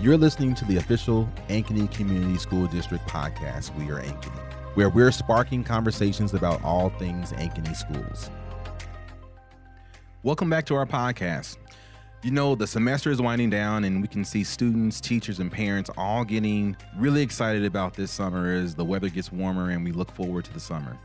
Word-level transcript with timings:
You're 0.00 0.16
listening 0.16 0.54
to 0.54 0.64
the 0.64 0.78
official 0.78 1.28
Ankeny 1.50 1.90
Community 1.90 2.38
School 2.38 2.66
District 2.66 3.06
podcast, 3.06 3.76
We 3.76 3.90
Are 3.90 4.00
Ankeny, 4.00 4.40
where 4.74 4.88
we're 4.88 5.12
sparking 5.12 5.62
conversations 5.62 6.32
about 6.32 6.64
all 6.64 6.88
things 6.88 7.32
Ankeny 7.32 7.76
schools. 7.76 8.30
Welcome 10.22 10.48
back 10.48 10.64
to 10.66 10.74
our 10.74 10.86
podcast. 10.86 11.58
You 12.22 12.30
know, 12.30 12.54
the 12.54 12.66
semester 12.66 13.10
is 13.10 13.20
winding 13.20 13.50
down, 13.50 13.84
and 13.84 14.00
we 14.00 14.08
can 14.08 14.24
see 14.24 14.42
students, 14.42 15.02
teachers, 15.02 15.38
and 15.38 15.52
parents 15.52 15.90
all 15.98 16.24
getting 16.24 16.78
really 16.96 17.20
excited 17.20 17.66
about 17.66 17.92
this 17.92 18.10
summer 18.10 18.54
as 18.54 18.74
the 18.74 18.86
weather 18.86 19.10
gets 19.10 19.30
warmer 19.30 19.68
and 19.68 19.84
we 19.84 19.92
look 19.92 20.10
forward 20.12 20.46
to 20.46 20.52
the 20.54 20.60
summer. 20.60 20.98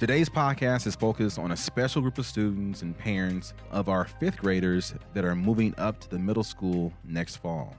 Today's 0.00 0.28
podcast 0.28 0.88
is 0.88 0.96
focused 0.96 1.38
on 1.38 1.52
a 1.52 1.56
special 1.56 2.02
group 2.02 2.18
of 2.18 2.26
students 2.26 2.82
and 2.82 2.98
parents 2.98 3.54
of 3.70 3.88
our 3.88 4.06
fifth 4.06 4.38
graders 4.38 4.92
that 5.14 5.24
are 5.24 5.36
moving 5.36 5.72
up 5.78 6.00
to 6.00 6.10
the 6.10 6.18
middle 6.18 6.42
school 6.42 6.92
next 7.04 7.36
fall. 7.36 7.76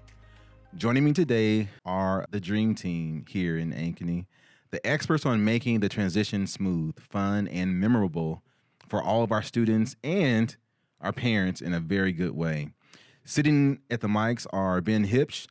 Joining 0.77 1.03
me 1.03 1.11
today 1.11 1.67
are 1.85 2.25
the 2.31 2.39
dream 2.39 2.75
team 2.75 3.25
here 3.27 3.57
in 3.57 3.73
Ankeny, 3.73 4.25
the 4.71 4.85
experts 4.88 5.25
on 5.25 5.44
making 5.44 5.81
the 5.81 5.89
transition 5.89 6.47
smooth, 6.47 6.97
fun, 6.97 7.49
and 7.49 7.77
memorable 7.77 8.41
for 8.88 9.03
all 9.03 9.21
of 9.21 9.34
our 9.34 9.41
students 9.41 9.97
and 10.02 10.55
our 11.02 11.11
parents 11.11 11.59
in 11.59 11.73
a 11.73 11.80
very 11.81 12.13
good 12.13 12.31
way. 12.31 12.70
Sitting 13.25 13.80
at 13.91 13.99
the 13.99 14.07
mics 14.07 14.47
are 14.53 14.80
Ben 14.80 15.05
Huebsch, 15.05 15.47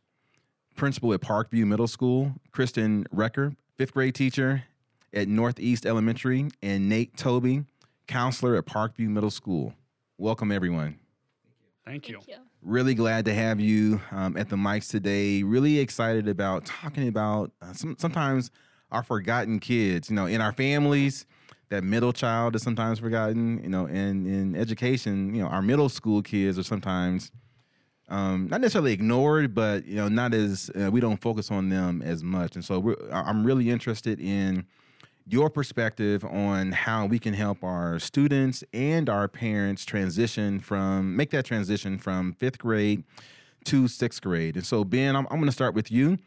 principal 0.75 1.13
at 1.13 1.21
Parkview 1.21 1.67
Middle 1.67 1.87
School, 1.87 2.33
Kristen 2.51 3.05
Recher, 3.15 3.55
fifth 3.77 3.93
grade 3.93 4.15
teacher 4.15 4.65
at 5.13 5.29
Northeast 5.29 5.85
Elementary, 5.85 6.49
and 6.63 6.89
Nate 6.89 7.15
Tobey, 7.17 7.65
counselor 8.07 8.57
at 8.57 8.65
Parkview 8.65 9.09
Middle 9.09 9.31
School. 9.31 9.75
Welcome, 10.17 10.51
everyone. 10.51 10.99
Thank 11.85 12.09
you. 12.09 12.17
Thank 12.17 12.29
you. 12.29 12.50
Really 12.63 12.95
glad 12.95 13.25
to 13.25 13.33
have 13.33 13.59
you 13.59 14.03
um, 14.11 14.37
at 14.37 14.51
the 14.51 14.57
mics 14.57 14.91
today. 14.91 15.43
Really 15.43 15.79
excited 15.79 16.29
about 16.29 16.67
talking 16.67 17.09
about 17.09 17.53
uh, 17.63 17.73
some, 17.73 17.97
sometimes 17.99 18.51
our 18.91 19.03
forgotten 19.03 19.61
kids. 19.61 20.11
You 20.11 20.17
know, 20.17 20.27
in 20.27 20.43
our 20.43 20.53
families, 20.53 21.25
that 21.71 21.85
middle 21.85 22.13
child 22.13 22.55
is 22.55 22.63
sometimes 22.63 22.99
forgotten. 22.99 23.63
You 23.63 23.71
know, 23.71 23.87
and 23.87 24.27
in 24.27 24.55
education, 24.55 25.35
you 25.35 25.41
know, 25.41 25.49
our 25.49 25.63
middle 25.63 25.89
school 25.89 26.21
kids 26.21 26.59
are 26.59 26.63
sometimes 26.63 27.33
um, 28.11 28.49
not 28.51 28.61
necessarily 28.61 28.93
ignored, 28.93 29.55
but 29.55 29.87
you 29.87 29.97
know, 29.97 30.09
not 30.09 30.35
as 30.35 30.71
uh, 30.79 30.91
we 30.91 31.01
don't 31.01 31.21
focus 31.23 31.51
on 31.51 31.71
them 31.71 32.03
as 32.03 32.23
much. 32.23 32.57
And 32.57 32.65
so 32.65 32.95
I'm 33.11 33.47
really 33.47 33.71
interested 33.71 34.21
in 34.21 34.67
your 35.27 35.51
perspective 35.51 36.25
on 36.25 36.73
how 36.73 37.07
we 37.07 37.19
can 37.19 37.35
help 37.35 37.63
our 37.63 37.99
students 37.99 38.65
and 38.73 39.09
our 39.09 39.29
parents 39.29 39.85
transition 39.85 40.61
from 40.61 41.17
make 41.17 41.31
that 41.31 41.45
transition 41.45 41.99
from 41.99 42.33
fifth 42.35 42.59
grade 42.59 43.05
to 43.65 43.89
sixth 43.89 44.23
grade. 44.23 44.57
And 44.57 44.67
so, 44.67 44.85
Ben, 44.85 45.17
I'm, 45.17 45.27
I'm 45.31 45.37
going 45.37 45.47
to 45.47 45.53
start 45.53 45.75
with 45.75 45.91
you. 45.91 46.19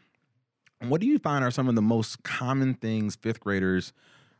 What 0.80 1.00
do 1.00 1.06
you 1.06 1.18
find 1.18 1.44
are 1.44 1.50
some 1.50 1.68
of 1.68 1.74
the 1.74 1.82
most 1.82 2.22
common 2.22 2.74
things 2.74 3.16
fifth 3.16 3.40
graders 3.40 3.92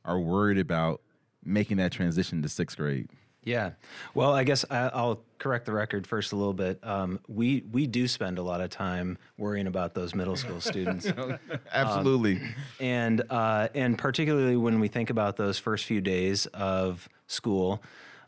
are 0.04 0.18
worried 0.18 0.58
about 0.58 1.00
making 1.44 1.78
that 1.78 1.92
transition 1.92 2.42
to 2.42 2.48
sixth 2.48 2.76
grade? 2.76 3.08
Yeah. 3.44 3.72
Well, 4.14 4.32
I 4.32 4.44
guess 4.44 4.64
I, 4.70 4.88
I'll 4.88 5.22
correct 5.38 5.66
the 5.66 5.72
record 5.72 6.06
first 6.06 6.32
a 6.32 6.36
little 6.36 6.54
bit. 6.54 6.80
Um, 6.82 7.20
we 7.28 7.62
we 7.70 7.86
do 7.86 8.08
spend 8.08 8.38
a 8.38 8.42
lot 8.42 8.60
of 8.60 8.70
time 8.70 9.18
worrying 9.36 9.66
about 9.66 9.94
those 9.94 10.14
middle 10.14 10.36
school 10.36 10.60
students, 10.60 11.06
Absolutely. 11.72 12.40
and 12.80 13.22
uh, 13.28 13.68
and 13.74 13.98
particularly 13.98 14.56
when 14.56 14.80
we 14.80 14.88
think 14.88 15.10
about 15.10 15.36
those 15.36 15.58
first 15.58 15.84
few 15.84 16.00
days 16.00 16.46
of 16.46 17.08
school, 17.26 17.82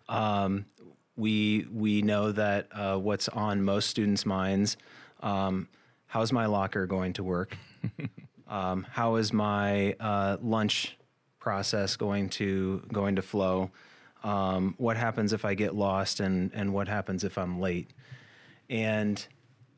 um, 0.09 0.67
we 1.17 1.67
we 1.73 2.03
know 2.03 2.33
that 2.33 2.69
uh, 2.73 2.97
what's 2.99 3.29
on 3.29 3.63
most 3.63 3.89
students' 3.89 4.27
minds. 4.27 4.77
Um, 5.21 5.69
how's 6.07 6.33
my 6.33 6.47
locker 6.47 6.87
going 6.87 7.15
to 7.15 7.25
work? 7.25 7.57
um, 8.49 8.87
how 8.91 9.17
is 9.17 9.33
my 9.33 9.95
uh, 9.99 10.37
lunch 10.43 10.97
process 11.39 11.97
going 11.97 12.29
to 12.29 12.83
going 12.93 13.17
to 13.17 13.23
flow? 13.23 13.71
Um, 14.27 14.75
what 14.77 14.97
happens 14.97 15.33
if 15.33 15.45
I 15.45 15.55
get 15.55 15.75
lost, 15.75 16.19
and 16.21 16.51
and 16.53 16.73
what 16.73 16.89
happens 16.89 17.23
if 17.23 17.39
I'm 17.39 17.61
late? 17.61 17.91
And 18.69 19.25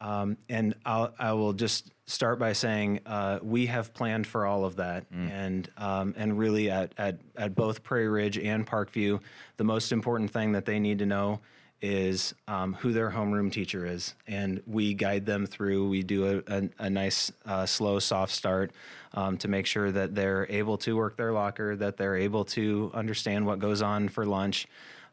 um, 0.01 0.39
and 0.49 0.75
I'll, 0.87 1.13
I 1.19 1.33
will 1.35 1.53
just 1.53 1.91
start 2.07 2.39
by 2.39 2.55
saying 2.55 3.01
uh, 3.05 3.41
we 3.43 3.67
have 3.67 3.93
planned 3.93 4.27
for 4.27 4.47
all 4.47 4.65
of 4.65 4.77
that, 4.77 5.05
and 5.31 5.71
um, 5.77 6.15
and 6.17 6.39
really 6.39 6.71
at, 6.71 6.95
at 6.97 7.19
at 7.37 7.55
both 7.55 7.83
Prairie 7.83 8.09
Ridge 8.09 8.39
and 8.39 8.67
Parkview, 8.67 9.21
the 9.59 9.65
most 9.65 9.93
important 9.93 10.31
thing 10.31 10.53
that 10.53 10.65
they 10.65 10.79
need 10.79 10.99
to 11.01 11.07
know 11.07 11.41
is 11.81 12.35
um, 12.49 12.75
who 12.75 12.93
their 12.93 13.11
homeroom 13.11 13.53
teacher 13.53 13.87
is, 13.87 14.15
and 14.27 14.61
we 14.67 14.95
guide 14.95 15.27
them 15.27 15.47
through. 15.47 15.89
We 15.89 16.03
do 16.03 16.43
a, 16.49 16.53
a, 16.53 16.69
a 16.79 16.91
nice, 16.91 17.31
uh, 17.47 17.67
slow, 17.67 17.99
soft 17.99 18.33
start 18.33 18.73
um, 19.15 19.37
to 19.39 19.49
make 19.49 19.67
sure 19.67 19.91
that 19.93 20.15
they're 20.15 20.47
able 20.51 20.77
to 20.79 20.97
work 20.97 21.17
their 21.17 21.33
locker, 21.33 21.77
that 21.77 21.97
they're 21.97 22.17
able 22.17 22.45
to 22.47 22.91
understand 22.95 23.47
what 23.47 23.59
goes 23.61 23.81
on 23.83 24.09
for 24.09 24.27
lunch, 24.27 24.67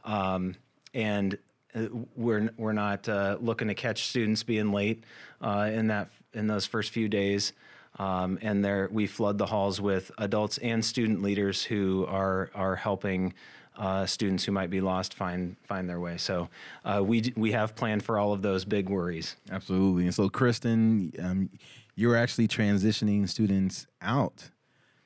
um, 0.04 0.56
and 0.94 1.38
uh, 1.76 1.88
we're 2.16 2.50
we're 2.58 2.74
not 2.74 3.08
uh, 3.08 3.38
looking 3.40 3.68
to 3.68 3.76
catch 3.76 4.06
students 4.06 4.44
being 4.44 4.72
late 4.72 5.04
uh, 5.42 5.70
in 5.72 5.88
that 5.88 6.10
in 6.34 6.48
those 6.48 6.66
first 6.66 6.92
few 6.92 7.08
days. 7.08 7.54
Um, 7.98 8.40
and 8.42 8.64
there, 8.64 8.90
we 8.92 9.08
flood 9.08 9.38
the 9.38 9.46
halls 9.46 9.80
with 9.80 10.12
adults 10.18 10.58
and 10.58 10.84
student 10.84 11.22
leaders 11.22 11.64
who 11.64 12.06
are 12.10 12.50
are 12.54 12.76
helping 12.76 13.34
uh, 13.78 14.06
students 14.06 14.44
who 14.44 14.52
might 14.52 14.70
be 14.70 14.82
lost 14.82 15.14
find 15.14 15.56
find 15.64 15.90
their 15.90 16.00
way. 16.00 16.18
So 16.18 16.50
uh, 16.84 17.04
we 17.04 17.34
we 17.36 17.52
have 17.52 17.76
planned 17.76 18.04
for 18.04 18.18
all 18.18 18.34
of 18.34 18.42
those 18.42 18.66
big 18.66 18.90
worries. 18.90 19.36
Absolutely. 19.52 20.06
And 20.06 20.14
so, 20.14 20.30
Kristen, 20.30 21.12
um, 21.20 21.50
you're 21.96 22.16
actually 22.16 22.48
transitioning 22.48 23.28
students 23.28 23.88
out 24.02 24.50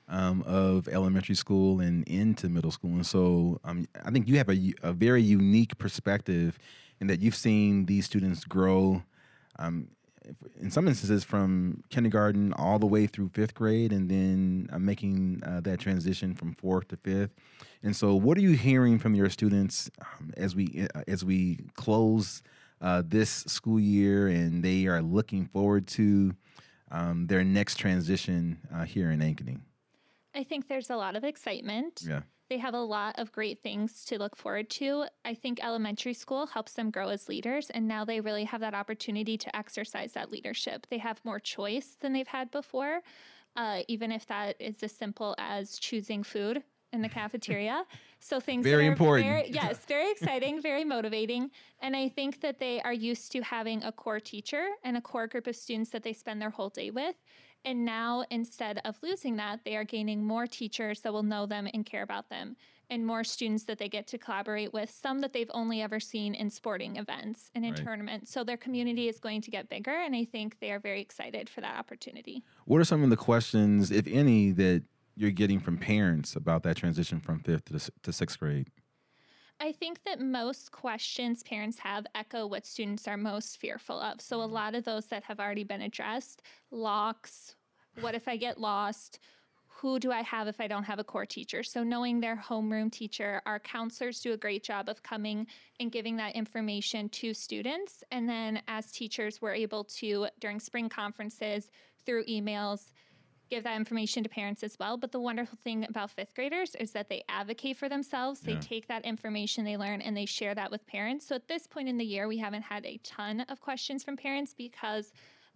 um, 0.08 0.44
of 0.44 0.88
elementary 0.88 1.36
school 1.36 1.80
and 1.80 2.08
into 2.08 2.50
middle 2.50 2.72
school. 2.72 2.92
And 2.92 3.06
so, 3.06 3.60
um, 3.64 3.88
I 4.04 4.12
think 4.12 4.28
you 4.28 4.38
have 4.38 4.50
a, 4.50 4.74
a, 4.82 4.92
very 4.92 5.22
unique 5.22 5.78
perspective 5.78 6.58
in 7.00 7.08
that 7.08 7.20
you've 7.20 7.36
seen 7.36 7.86
these 7.86 8.06
students 8.06 8.44
grow. 8.44 9.04
Um, 9.60 9.90
in 10.60 10.72
some 10.72 10.88
instances, 10.88 11.24
from 11.24 11.84
kindergarten 11.90 12.54
all 12.54 12.80
the 12.80 12.86
way 12.86 13.08
through 13.08 13.30
fifth 13.30 13.54
grade, 13.54 13.92
and 13.92 14.10
then 14.10 14.70
uh, 14.72 14.80
making 14.80 15.42
uh, 15.46 15.62
that 15.62 15.80
transition 15.80 16.36
from 16.36 16.54
fourth 16.54 16.90
to 16.90 16.98
fifth. 16.98 17.32
And 17.84 17.96
so, 17.96 18.16
what 18.16 18.38
are 18.38 18.42
you 18.42 18.52
hearing 18.52 19.00
from 19.00 19.16
your 19.16 19.30
students 19.30 19.90
um, 20.02 20.32
as 20.38 20.56
we 20.56 20.88
uh, 20.96 21.04
as 21.08 21.24
we 21.24 21.60
close 21.76 22.42
uh, 22.82 23.04
this 23.06 23.30
school 23.48 23.80
year, 23.80 24.28
and 24.28 24.64
they 24.64 24.88
are 24.88 25.02
looking 25.02 25.46
forward 25.46 25.88
to 25.88 26.34
um, 26.92 27.28
their 27.28 27.44
next 27.44 27.76
transition 27.76 28.60
uh, 28.74 28.86
here 28.86 29.12
in 29.12 29.20
Ankeny? 29.20 29.60
I 30.36 30.44
think 30.44 30.68
there's 30.68 30.90
a 30.90 30.96
lot 30.96 31.16
of 31.16 31.24
excitement. 31.24 32.02
Yeah. 32.06 32.22
They 32.50 32.58
have 32.58 32.74
a 32.74 32.80
lot 32.80 33.20
of 33.20 33.32
great 33.32 33.62
things 33.62 34.04
to 34.06 34.18
look 34.18 34.36
forward 34.36 34.72
to. 34.72 35.06
I 35.24 35.36
think 35.36 35.64
elementary 35.64 36.16
school 36.16 36.48
helps 36.48 36.74
them 36.74 36.90
grow 36.90 37.10
as 37.10 37.30
leaders, 37.30 37.70
and 37.70 37.88
now 37.88 38.04
they 38.04 38.22
really 38.22 38.46
have 38.46 38.62
that 38.62 38.74
opportunity 38.74 39.38
to 39.38 39.56
exercise 39.56 40.14
that 40.14 40.32
leadership. 40.32 40.88
They 40.90 40.98
have 40.98 41.24
more 41.24 41.40
choice 41.40 41.96
than 42.00 42.12
they've 42.12 42.28
had 42.28 42.50
before, 42.50 43.02
uh, 43.56 43.82
even 43.88 44.12
if 44.12 44.26
that 44.28 44.56
is 44.60 44.82
as 44.82 44.92
simple 44.92 45.36
as 45.38 45.78
choosing 45.78 46.24
food 46.24 46.64
in 46.92 47.02
the 47.02 47.10
cafeteria. 47.10 47.86
So 48.22 48.42
things 48.42 48.66
Very 48.66 48.86
are 48.86 48.92
important. 48.92 49.30
Very, 49.30 49.50
yes, 49.54 49.86
very 49.86 50.12
exciting, 50.12 50.62
very 50.62 50.84
motivating, 50.84 51.52
and 51.82 51.96
I 51.96 52.10
think 52.10 52.42
that 52.42 52.60
they 52.60 52.82
are 52.82 52.92
used 52.92 53.32
to 53.32 53.40
having 53.40 53.82
a 53.82 53.94
core 53.94 54.20
teacher 54.20 54.68
and 54.84 54.98
a 54.98 55.02
core 55.02 55.26
group 55.26 55.48
of 55.48 55.56
students 55.56 55.92
that 55.92 56.04
they 56.04 56.12
spend 56.12 56.42
their 56.42 56.50
whole 56.50 56.68
day 56.68 56.92
with. 56.92 57.16
And 57.66 57.84
now, 57.84 58.24
instead 58.30 58.80
of 58.86 58.98
losing 59.04 59.36
that, 59.36 59.62
they 59.66 59.76
are 59.76 59.84
gaining 59.84 60.24
more 60.24 60.48
teachers 60.48 61.02
that 61.02 61.12
will 61.14 61.24
know 61.24 61.46
them 61.46 61.68
and 61.74 61.86
care 61.86 62.04
about 62.04 62.30
them, 62.30 62.56
and 62.90 63.06
more 63.06 63.24
students 63.24 63.66
that 63.66 63.78
they 63.78 63.90
get 63.90 64.08
to 64.08 64.18
collaborate 64.18 64.74
with, 64.74 64.90
some 64.90 65.20
that 65.20 65.34
they've 65.34 65.52
only 65.54 65.82
ever 65.82 66.00
seen 66.00 66.34
in 66.34 66.50
sporting 66.50 66.96
events 66.96 67.52
and 67.54 67.66
in 67.66 67.74
Right. 67.74 67.84
tournaments. 67.84 68.32
So 68.32 68.44
their 68.44 68.58
community 68.58 69.08
is 69.10 69.20
going 69.20 69.42
to 69.42 69.52
get 69.52 69.70
bigger, 69.70 69.92
and 69.92 70.16
I 70.16 70.26
think 70.26 70.60
they 70.60 70.72
are 70.72 70.80
very 70.80 71.02
excited 71.02 71.50
for 71.50 71.62
that 71.62 71.78
opportunity. 71.78 72.44
What 72.66 72.80
are 72.80 72.86
some 72.86 73.04
of 73.04 73.10
the 73.10 73.18
questions, 73.18 73.92
if 73.92 74.08
any, 74.08 74.52
that 74.52 74.84
you're 75.16 75.32
getting 75.32 75.60
from 75.60 75.78
parents 75.78 76.36
about 76.36 76.64
that 76.64 76.78
transition 76.78 77.20
from 77.20 77.40
fifth 77.42 77.66
to, 77.66 77.92
to 78.04 78.14
sixth 78.14 78.40
grade? 78.40 78.70
I 79.62 79.74
think 79.74 80.04
that 80.06 80.22
most 80.22 80.72
questions 80.72 81.44
parents 81.44 81.80
have 81.80 82.08
echo 82.16 82.48
what 82.48 82.66
students 82.66 83.08
are 83.08 83.18
most 83.18 83.58
fearful 83.60 84.00
of. 84.00 84.22
So, 84.22 84.42
a 84.42 84.46
mm-hmm. 84.46 84.54
lot 84.54 84.76
of 84.76 84.86
those 84.86 85.08
that 85.08 85.24
have 85.24 85.40
already 85.40 85.64
been 85.64 85.82
addressed 85.82 86.42
locks, 86.72 87.56
what 88.00 88.16
if 88.16 88.28
I 88.28 88.38
get 88.38 88.60
lost? 88.60 89.20
Who 89.82 90.00
do 90.00 90.12
I 90.12 90.22
have 90.24 90.48
if 90.48 90.60
I 90.60 90.68
don't 90.68 90.84
have 90.84 91.00
a 91.00 91.04
core 91.04 91.26
teacher? 91.26 91.64
So, 91.64 91.84
knowing 91.84 92.20
their 92.20 92.38
homeroom 92.38 92.92
teacher, 92.92 93.42
our 93.46 93.60
counselors 93.60 94.22
do 94.22 94.32
a 94.32 94.38
great 94.38 94.64
job 94.64 94.88
of 94.88 95.04
coming 95.04 95.48
and 95.80 95.92
giving 95.92 96.16
that 96.18 96.36
information 96.36 97.10
to 97.10 97.34
students. 97.34 98.04
And 98.12 98.30
then, 98.30 98.62
as 98.68 98.92
teachers, 98.92 99.42
we're 99.42 99.54
able 99.54 99.84
to, 99.84 100.28
during 100.40 100.60
spring 100.60 100.88
conferences, 100.88 101.70
through 102.06 102.26
emails, 102.26 102.92
give 103.50 103.64
that 103.64 103.76
information 103.76 104.24
to 104.24 104.30
parents 104.30 104.64
as 104.64 104.78
well. 104.80 104.98
But 104.98 105.12
the 105.12 105.20
wonderful 105.20 105.58
thing 105.64 105.86
about 105.88 106.12
fifth 106.12 106.36
graders 106.36 106.76
is 106.76 106.92
that 106.92 107.10
they 107.10 107.24
advocate 107.28 107.78
for 107.78 107.90
themselves. 107.90 108.42
They 108.42 108.54
Yeah. 108.54 108.60
take 108.60 108.88
that 108.88 109.06
information 109.06 109.66
they 109.66 109.78
learn 109.78 110.02
and 110.02 110.16
they 110.16 110.26
share 110.26 110.56
that 110.56 110.72
with 110.72 110.86
parents. 110.86 111.26
So 111.26 111.36
at 111.36 111.48
this 111.48 111.68
point 111.68 111.90
in 111.90 111.98
the 111.98 112.06
year, 112.06 112.28
we 112.28 112.38
haven't 112.38 112.64
had 112.64 112.86
a 112.86 112.98
ton 112.98 113.42
of 113.42 113.60
questions 113.60 114.04
from 114.04 114.18
parents 114.18 114.54
because 114.54 115.12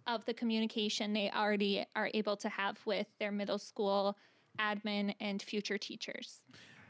of 0.06 0.24
the 0.26 0.34
communication 0.34 1.12
they 1.12 1.30
already 1.30 1.84
are 1.94 2.10
able 2.12 2.36
to 2.36 2.48
have 2.48 2.78
with 2.84 3.06
their 3.18 3.32
middle 3.32 3.58
school 3.58 4.18
admin 4.58 5.14
and 5.20 5.42
future 5.42 5.78
teachers. 5.78 6.42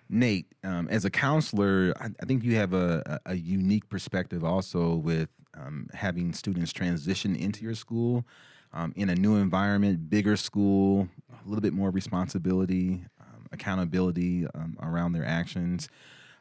Nate, 0.08 0.52
um, 0.62 0.88
as 0.88 1.04
a 1.04 1.10
counselor, 1.10 1.94
I, 1.98 2.10
I, 2.20 2.26
think 2.26 2.44
you 2.44 2.56
have 2.56 2.74
a, 2.74 3.20
a, 3.24 3.34
unique 3.34 3.88
perspective 3.88 4.44
also 4.44 4.96
with 4.96 5.30
um, 5.54 5.88
having 5.94 6.34
students 6.34 6.72
transition 6.72 7.34
into 7.34 7.64
your 7.64 7.74
school 7.74 8.26
um, 8.74 8.92
in 8.96 9.08
a 9.08 9.14
new 9.14 9.36
environment, 9.36 10.10
bigger 10.10 10.36
school, 10.36 11.08
a 11.30 11.48
little 11.48 11.62
bit 11.62 11.72
more 11.72 11.90
responsibility, 11.90 13.04
um, 13.20 13.46
accountability 13.52 14.46
um, 14.54 14.76
around 14.82 15.12
their 15.12 15.24
actions. 15.24 15.88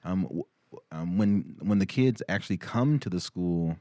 Um, 0.03 0.43
when 0.91 1.55
when 1.61 1.77
the 1.77 1.85
kids 1.85 2.23
actually 2.27 2.57
come 2.57 2.97
to 2.99 3.09
the 3.09 3.19
school 3.19 3.77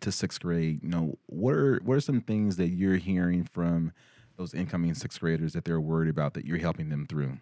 to 0.00 0.12
sixth 0.12 0.40
grade, 0.40 0.80
you 0.82 0.88
know, 0.88 1.16
what 1.26 1.54
are 1.54 1.80
what 1.84 1.96
are 1.96 2.00
some 2.00 2.20
things 2.20 2.56
that 2.56 2.70
you're 2.70 2.96
hearing 2.96 3.44
from 3.44 3.92
those 4.36 4.52
incoming 4.52 4.94
sixth 4.94 5.20
graders 5.20 5.52
that 5.52 5.64
they're 5.64 5.80
worried 5.80 6.10
about 6.10 6.34
that 6.34 6.44
you're 6.44 6.58
helping 6.58 6.88
them 6.88 7.06
through? 7.06 7.38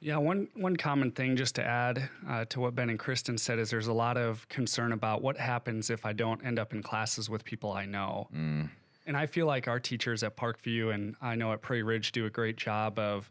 Yeah, 0.00 0.16
one 0.16 0.48
one 0.54 0.76
common 0.76 1.12
thing 1.12 1.36
just 1.36 1.54
to 1.56 1.64
add 1.64 2.08
uh, 2.28 2.46
to 2.46 2.60
what 2.60 2.74
Ben 2.74 2.88
and 2.88 2.98
Kristen 2.98 3.36
said 3.36 3.58
is 3.58 3.68
there's 3.68 3.86
a 3.86 3.92
lot 3.92 4.16
of 4.16 4.48
concern 4.48 4.92
about 4.92 5.20
what 5.20 5.36
happens 5.36 5.90
if 5.90 6.06
I 6.06 6.14
don't 6.14 6.44
end 6.44 6.58
up 6.58 6.72
in 6.72 6.82
classes 6.82 7.28
with 7.28 7.44
people 7.44 7.70
I 7.72 7.84
know. 7.84 8.28
Mm. 8.34 8.70
And 9.06 9.16
I 9.16 9.26
feel 9.26 9.46
like 9.46 9.66
our 9.68 9.80
teachers 9.80 10.22
at 10.22 10.36
Parkview 10.36 10.94
and 10.94 11.16
I 11.20 11.34
know 11.34 11.52
at 11.52 11.62
Prairie 11.62 11.82
Ridge 11.82 12.12
do 12.12 12.26
a 12.26 12.30
great 12.30 12.56
job 12.56 12.98
of 12.98 13.30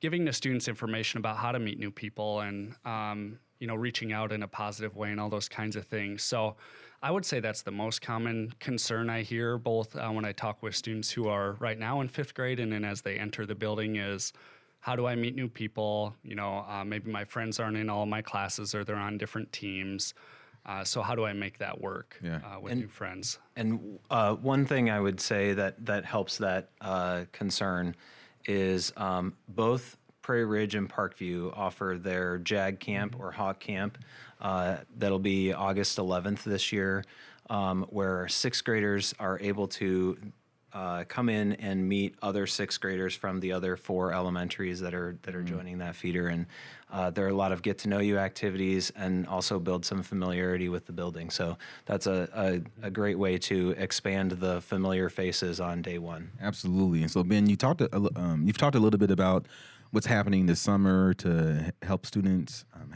giving 0.00 0.24
the 0.24 0.32
students 0.32 0.68
information 0.68 1.18
about 1.18 1.38
how 1.38 1.52
to 1.52 1.58
meet 1.58 1.78
new 1.78 1.90
people 1.90 2.40
and 2.40 2.74
um, 2.84 3.38
you 3.58 3.66
know 3.66 3.74
reaching 3.74 4.12
out 4.12 4.30
in 4.32 4.42
a 4.42 4.48
positive 4.48 4.94
way 4.96 5.10
and 5.10 5.20
all 5.20 5.30
those 5.30 5.48
kinds 5.48 5.76
of 5.76 5.86
things. 5.86 6.22
So 6.22 6.56
I 7.02 7.10
would 7.10 7.24
say 7.24 7.40
that's 7.40 7.62
the 7.62 7.70
most 7.70 8.02
common 8.02 8.52
concern 8.60 9.10
I 9.10 9.22
hear 9.22 9.58
both 9.58 9.96
uh, 9.96 10.08
when 10.10 10.24
I 10.24 10.32
talk 10.32 10.62
with 10.62 10.74
students 10.74 11.10
who 11.10 11.28
are 11.28 11.52
right 11.54 11.78
now 11.78 12.00
in 12.00 12.08
fifth 12.08 12.34
grade 12.34 12.60
and 12.60 12.72
then 12.72 12.84
as 12.84 13.02
they 13.02 13.16
enter 13.18 13.46
the 13.46 13.54
building 13.54 13.96
is 13.96 14.32
how 14.80 14.94
do 14.94 15.06
I 15.06 15.14
meet 15.16 15.34
new 15.34 15.48
people? 15.48 16.14
You 16.22 16.36
know, 16.36 16.64
uh, 16.68 16.84
maybe 16.84 17.10
my 17.10 17.24
friends 17.24 17.58
aren't 17.58 17.76
in 17.76 17.90
all 17.90 18.06
my 18.06 18.22
classes 18.22 18.74
or 18.74 18.84
they're 18.84 18.96
on 18.96 19.18
different 19.18 19.50
teams. 19.52 20.14
Uh, 20.66 20.82
so 20.82 21.00
how 21.00 21.14
do 21.14 21.24
I 21.24 21.32
make 21.32 21.58
that 21.58 21.80
work 21.80 22.18
yeah. 22.22 22.40
uh, 22.44 22.60
with 22.60 22.72
and, 22.72 22.80
new 22.82 22.88
friends? 22.88 23.38
And 23.54 23.98
uh, 24.10 24.34
one 24.34 24.66
thing 24.66 24.90
I 24.90 24.98
would 24.98 25.20
say 25.20 25.54
that 25.54 25.86
that 25.86 26.04
helps 26.04 26.38
that 26.38 26.70
uh, 26.80 27.24
concern 27.32 27.94
is 28.46 28.92
um, 28.96 29.34
both 29.48 29.96
Prairie 30.22 30.44
Ridge 30.44 30.74
and 30.74 30.90
Parkview 30.90 31.56
offer 31.56 31.96
their 32.00 32.38
JAG 32.38 32.80
camp 32.80 33.12
mm-hmm. 33.12 33.22
or 33.22 33.30
Hawk 33.30 33.60
camp. 33.60 33.98
Uh, 34.40 34.78
that'll 34.96 35.20
be 35.20 35.52
August 35.52 35.98
11th 35.98 36.42
this 36.42 36.72
year, 36.72 37.04
um, 37.48 37.86
where 37.90 38.26
sixth 38.26 38.64
graders 38.64 39.14
are 39.20 39.38
able 39.38 39.68
to 39.68 40.18
uh, 40.76 41.04
come 41.08 41.30
in 41.30 41.54
and 41.54 41.88
meet 41.88 42.14
other 42.20 42.46
sixth 42.46 42.78
graders 42.82 43.14
from 43.14 43.40
the 43.40 43.50
other 43.50 43.78
four 43.78 44.12
elementaries 44.12 44.78
that 44.80 44.92
are 44.92 45.16
that 45.22 45.34
are 45.34 45.42
mm. 45.42 45.46
joining 45.46 45.78
that 45.78 45.96
feeder, 45.96 46.28
and 46.28 46.44
uh, 46.92 47.08
there 47.08 47.24
are 47.24 47.30
a 47.30 47.34
lot 47.34 47.50
of 47.50 47.62
get 47.62 47.78
to 47.78 47.88
know 47.88 47.98
you 47.98 48.18
activities, 48.18 48.92
and 48.94 49.26
also 49.26 49.58
build 49.58 49.86
some 49.86 50.02
familiarity 50.02 50.68
with 50.68 50.84
the 50.84 50.92
building. 50.92 51.30
So 51.30 51.56
that's 51.86 52.06
a, 52.06 52.28
a, 52.82 52.86
a 52.88 52.90
great 52.90 53.18
way 53.18 53.38
to 53.38 53.70
expand 53.78 54.32
the 54.32 54.60
familiar 54.60 55.08
faces 55.08 55.60
on 55.60 55.80
day 55.80 55.98
one. 55.98 56.30
Absolutely. 56.42 57.00
And 57.00 57.10
so 57.10 57.24
Ben, 57.24 57.48
you 57.48 57.56
talked 57.56 57.80
a, 57.80 57.88
um, 58.14 58.44
you've 58.46 58.58
talked 58.58 58.76
a 58.76 58.80
little 58.80 58.98
bit 58.98 59.10
about 59.10 59.46
what's 59.92 60.06
happening 60.06 60.44
this 60.44 60.60
summer 60.60 61.14
to 61.14 61.72
help 61.80 62.04
students 62.04 62.66
um, 62.74 62.92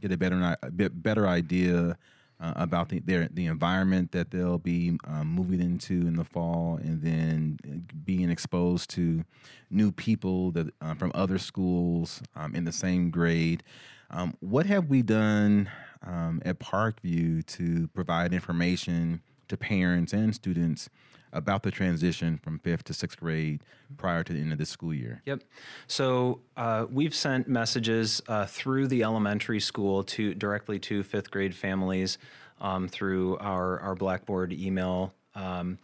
get 0.00 0.12
a 0.12 0.16
better 0.16 0.56
better 0.92 1.26
idea 1.26 1.96
uh, 2.40 2.52
about 2.56 2.88
the 2.88 3.00
their, 3.00 3.28
the 3.32 3.46
environment 3.46 4.12
that 4.12 4.30
they'll 4.30 4.58
be 4.58 4.98
um, 5.06 5.28
moving 5.28 5.60
into 5.60 5.92
in 5.92 6.16
the 6.16 6.24
fall, 6.24 6.78
and 6.82 7.02
then 7.02 7.58
uh, 7.66 7.94
being 8.04 8.30
exposed 8.30 8.90
to 8.90 9.24
new 9.70 9.92
people 9.92 10.50
that 10.52 10.72
uh, 10.80 10.94
from 10.94 11.12
other 11.14 11.38
schools 11.38 12.22
um, 12.34 12.54
in 12.54 12.64
the 12.64 12.72
same 12.72 13.10
grade. 13.10 13.62
Um, 14.10 14.34
what 14.40 14.66
have 14.66 14.86
we 14.88 15.02
done 15.02 15.70
um, 16.04 16.42
at 16.44 16.58
Parkview 16.58 17.46
to 17.46 17.88
provide 17.88 18.32
information 18.32 19.22
to 19.48 19.56
parents 19.56 20.12
and 20.12 20.34
students? 20.34 20.88
About 21.32 21.62
the 21.62 21.70
transition 21.70 22.38
from 22.38 22.58
fifth 22.58 22.84
to 22.84 22.94
sixth 22.94 23.18
grade 23.18 23.62
prior 23.96 24.22
to 24.22 24.32
the 24.32 24.40
end 24.40 24.52
of 24.52 24.58
this 24.58 24.70
school 24.70 24.94
year? 24.94 25.22
Yep. 25.26 25.42
So 25.86 26.40
uh, 26.56 26.86
we've 26.90 27.14
sent 27.14 27.48
messages 27.48 28.22
uh, 28.28 28.46
through 28.46 28.88
the 28.88 29.02
elementary 29.02 29.60
school 29.60 30.02
to 30.04 30.34
directly 30.34 30.78
to 30.80 31.02
fifth 31.02 31.30
grade 31.30 31.54
families 31.54 32.18
um, 32.60 32.88
through 32.88 33.38
our 33.38 33.80
our 33.80 33.94
Blackboard 33.94 34.52
email. 34.52 35.12
Um, 35.34 35.78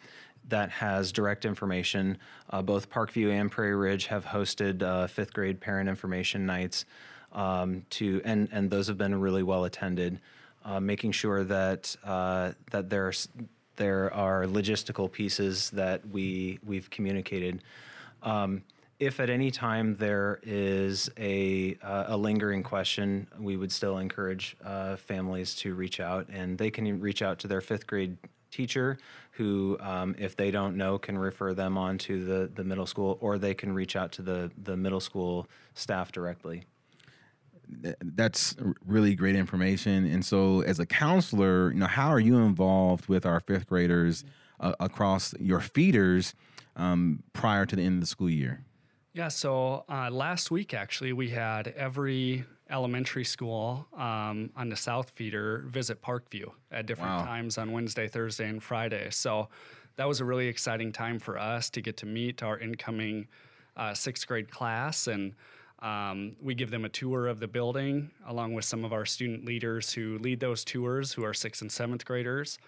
that 0.48 0.70
has 0.70 1.10
direct 1.12 1.44
information. 1.44 2.18
Uh, 2.50 2.62
both 2.62 2.88
Parkview 2.88 3.32
and 3.32 3.50
Prairie 3.50 3.74
Ridge 3.74 4.06
have 4.06 4.24
hosted 4.24 4.82
uh, 4.82 5.08
fifth 5.08 5.32
grade 5.32 5.60
parent 5.60 5.88
information 5.88 6.46
nights 6.46 6.84
um, 7.32 7.84
to, 7.90 8.20
and 8.24 8.48
and 8.52 8.70
those 8.70 8.86
have 8.86 8.98
been 8.98 9.20
really 9.20 9.42
well 9.42 9.64
attended. 9.64 10.20
Uh, 10.64 10.80
making 10.80 11.12
sure 11.12 11.44
that 11.44 11.94
uh, 12.02 12.50
that 12.72 12.90
there's 12.90 13.28
there 13.76 14.12
are 14.12 14.44
logistical 14.44 15.10
pieces 15.10 15.70
that 15.70 16.06
we 16.08 16.58
we've 16.64 16.90
communicated. 16.90 17.62
Um, 18.22 18.62
if 18.98 19.20
at 19.20 19.28
any 19.28 19.50
time 19.50 19.96
there 19.96 20.40
is 20.42 21.10
a 21.18 21.76
uh, 21.82 22.04
a 22.08 22.16
lingering 22.16 22.62
question, 22.62 23.26
we 23.38 23.56
would 23.56 23.70
still 23.70 23.98
encourage 23.98 24.56
uh, 24.64 24.96
families 24.96 25.54
to 25.56 25.74
reach 25.74 26.00
out, 26.00 26.28
and 26.30 26.56
they 26.56 26.70
can 26.70 27.00
reach 27.00 27.22
out 27.22 27.38
to 27.40 27.48
their 27.48 27.60
fifth 27.60 27.86
grade 27.86 28.16
teacher, 28.50 28.96
who, 29.32 29.76
um, 29.80 30.14
if 30.18 30.34
they 30.34 30.50
don't 30.50 30.76
know, 30.76 30.98
can 30.98 31.18
refer 31.18 31.52
them 31.52 31.76
on 31.76 31.98
to 31.98 32.24
the 32.24 32.50
the 32.54 32.64
middle 32.64 32.86
school, 32.86 33.18
or 33.20 33.38
they 33.38 33.54
can 33.54 33.72
reach 33.72 33.96
out 33.96 34.12
to 34.12 34.22
the 34.22 34.50
the 34.62 34.76
middle 34.76 35.00
school 35.00 35.46
staff 35.74 36.10
directly 36.10 36.64
that's 38.00 38.56
really 38.84 39.14
great 39.14 39.36
information. 39.36 40.06
And 40.06 40.24
so, 40.24 40.62
as 40.62 40.78
a 40.78 40.86
counselor, 40.86 41.72
you 41.72 41.78
know, 41.78 41.86
how 41.86 42.08
are 42.08 42.20
you 42.20 42.38
involved 42.38 43.08
with 43.08 43.26
our 43.26 43.40
fifth 43.40 43.66
graders 43.66 44.24
uh, 44.60 44.74
across 44.80 45.34
your 45.38 45.60
feeders 45.60 46.34
um, 46.76 47.22
prior 47.32 47.66
to 47.66 47.76
the 47.76 47.82
end 47.82 47.96
of 47.96 48.00
the 48.00 48.06
school 48.06 48.30
year? 48.30 48.64
Yeah. 49.12 49.28
So 49.28 49.84
uh, 49.88 50.10
last 50.10 50.50
week, 50.50 50.74
actually, 50.74 51.14
we 51.14 51.30
had 51.30 51.68
every 51.68 52.44
elementary 52.68 53.24
school 53.24 53.86
um, 53.94 54.50
on 54.56 54.68
the 54.68 54.76
South 54.76 55.10
Feeder 55.14 55.64
visit 55.68 56.02
Parkview 56.02 56.50
at 56.70 56.86
different 56.86 57.12
wow. 57.12 57.24
times 57.24 57.58
on 57.58 57.72
Wednesday, 57.72 58.08
Thursday, 58.08 58.48
and 58.48 58.62
Friday. 58.62 59.08
So 59.10 59.48
that 59.96 60.06
was 60.06 60.20
a 60.20 60.24
really 60.24 60.48
exciting 60.48 60.92
time 60.92 61.18
for 61.18 61.38
us 61.38 61.70
to 61.70 61.80
get 61.80 61.96
to 61.98 62.06
meet 62.06 62.42
our 62.42 62.58
incoming 62.58 63.28
uh, 63.76 63.94
sixth 63.94 64.26
grade 64.26 64.50
class 64.50 65.06
and 65.06 65.34
um, 65.80 66.36
we 66.40 66.54
give 66.54 66.70
them 66.70 66.84
a 66.84 66.88
tour 66.88 67.26
of 67.26 67.38
the 67.38 67.48
building 67.48 68.10
along 68.26 68.54
with 68.54 68.64
some 68.64 68.84
of 68.84 68.92
our 68.92 69.04
student 69.04 69.44
leaders 69.44 69.92
who 69.92 70.18
lead 70.18 70.40
those 70.40 70.64
tours, 70.64 71.12
who 71.12 71.24
are 71.24 71.34
sixth 71.34 71.60
and 71.60 71.70
seventh 71.70 72.04
graders. 72.04 72.58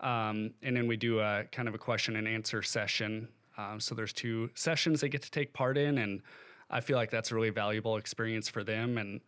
Um, 0.00 0.52
and 0.62 0.76
then 0.76 0.86
we 0.86 0.96
do 0.96 1.20
a 1.20 1.44
kind 1.52 1.68
of 1.68 1.74
a 1.74 1.78
question 1.78 2.16
and 2.16 2.26
answer 2.26 2.62
session. 2.62 3.28
Um, 3.58 3.80
so 3.80 3.94
there's 3.94 4.12
two 4.12 4.50
sessions 4.54 5.00
they 5.00 5.08
get 5.08 5.22
to 5.22 5.30
take 5.30 5.52
part 5.52 5.78
in, 5.78 5.98
and 5.98 6.22
I 6.70 6.80
feel 6.80 6.96
like 6.96 7.10
that's 7.10 7.30
a 7.30 7.34
really 7.34 7.50
valuable 7.50 7.96
experience 7.96 8.48
for 8.48 8.64
them. 8.64 8.98
And 8.98 9.20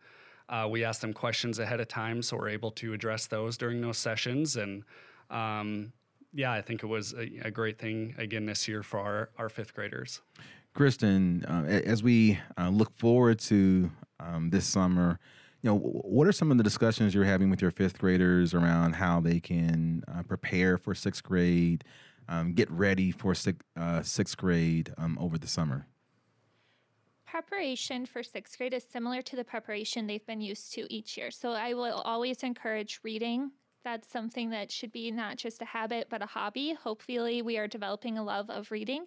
uh, 0.49 0.67
we 0.69 0.83
ask 0.83 1.01
them 1.01 1.13
questions 1.13 1.59
ahead 1.59 1.79
of 1.79 1.87
time, 1.87 2.21
so 2.21 2.37
we're 2.37 2.49
able 2.49 2.71
to 2.71 2.93
address 2.93 3.27
those 3.27 3.57
during 3.57 3.81
those 3.81 3.97
sessions. 3.97 4.55
And 4.55 4.83
um, 5.29 5.91
yeah, 6.33 6.51
I 6.51 6.61
think 6.61 6.83
it 6.83 6.87
was 6.87 7.13
a, 7.13 7.47
a, 7.47 7.51
great 7.51 7.77
thing 7.77 8.15
again 8.17 8.45
this 8.45 8.67
year 8.67 8.81
for 8.81 8.99
our, 8.99 9.29
our 9.37 9.49
fifth 9.49 9.75
graders. 9.75 10.21
Kristen, 10.79 11.43
uh, 11.43 11.65
as 11.67 12.01
we 12.01 12.39
uh, 12.57 12.69
look 12.69 12.97
forward 12.97 13.37
to 13.37 13.91
um, 14.21 14.49
this 14.49 14.65
summer, 14.65 15.19
you 15.61 15.69
know, 15.69 15.77
what 15.77 16.25
are 16.25 16.31
some 16.31 16.51
of 16.51 16.57
the 16.57 16.63
discussions 16.63 17.13
you're 17.13 17.25
having 17.25 17.49
with 17.49 17.61
your 17.61 17.69
fifth 17.69 17.99
graders 17.99 18.53
around 18.53 18.93
how 18.93 19.19
they 19.19 19.41
can 19.41 20.05
uh, 20.07 20.23
prepare 20.23 20.77
for 20.77 20.95
sixth 20.95 21.21
grade, 21.21 21.83
um, 22.29 22.53
get 22.53 22.71
ready 22.71 23.11
for 23.11 23.33
uh, 23.75 24.01
sixth 24.03 24.37
grade 24.37 24.93
um, 24.97 25.17
over 25.19 25.37
the 25.37 25.47
summer? 25.47 25.85
Preparation 27.27 28.05
for 28.05 28.23
sixth 28.23 28.57
grade 28.57 28.73
is 28.73 28.85
similar 28.89 29.21
to 29.21 29.35
the 29.35 29.43
preparation 29.43 30.07
they've 30.07 30.25
been 30.25 30.39
used 30.39 30.71
to 30.75 30.87
each 30.89 31.17
year. 31.17 31.29
So 31.29 31.51
I 31.51 31.73
will 31.73 32.01
always 32.05 32.41
encourage 32.41 33.01
reading 33.03 33.51
that's 33.83 34.11
something 34.11 34.49
that 34.49 34.71
should 34.71 34.91
be 34.91 35.09
not 35.09 35.37
just 35.37 35.61
a 35.61 35.65
habit, 35.65 36.07
but 36.09 36.21
a 36.21 36.25
hobby. 36.25 36.73
Hopefully, 36.73 37.41
we 37.41 37.57
are 37.57 37.67
developing 37.67 38.17
a 38.17 38.23
love 38.23 38.49
of 38.49 38.71
reading, 38.71 39.05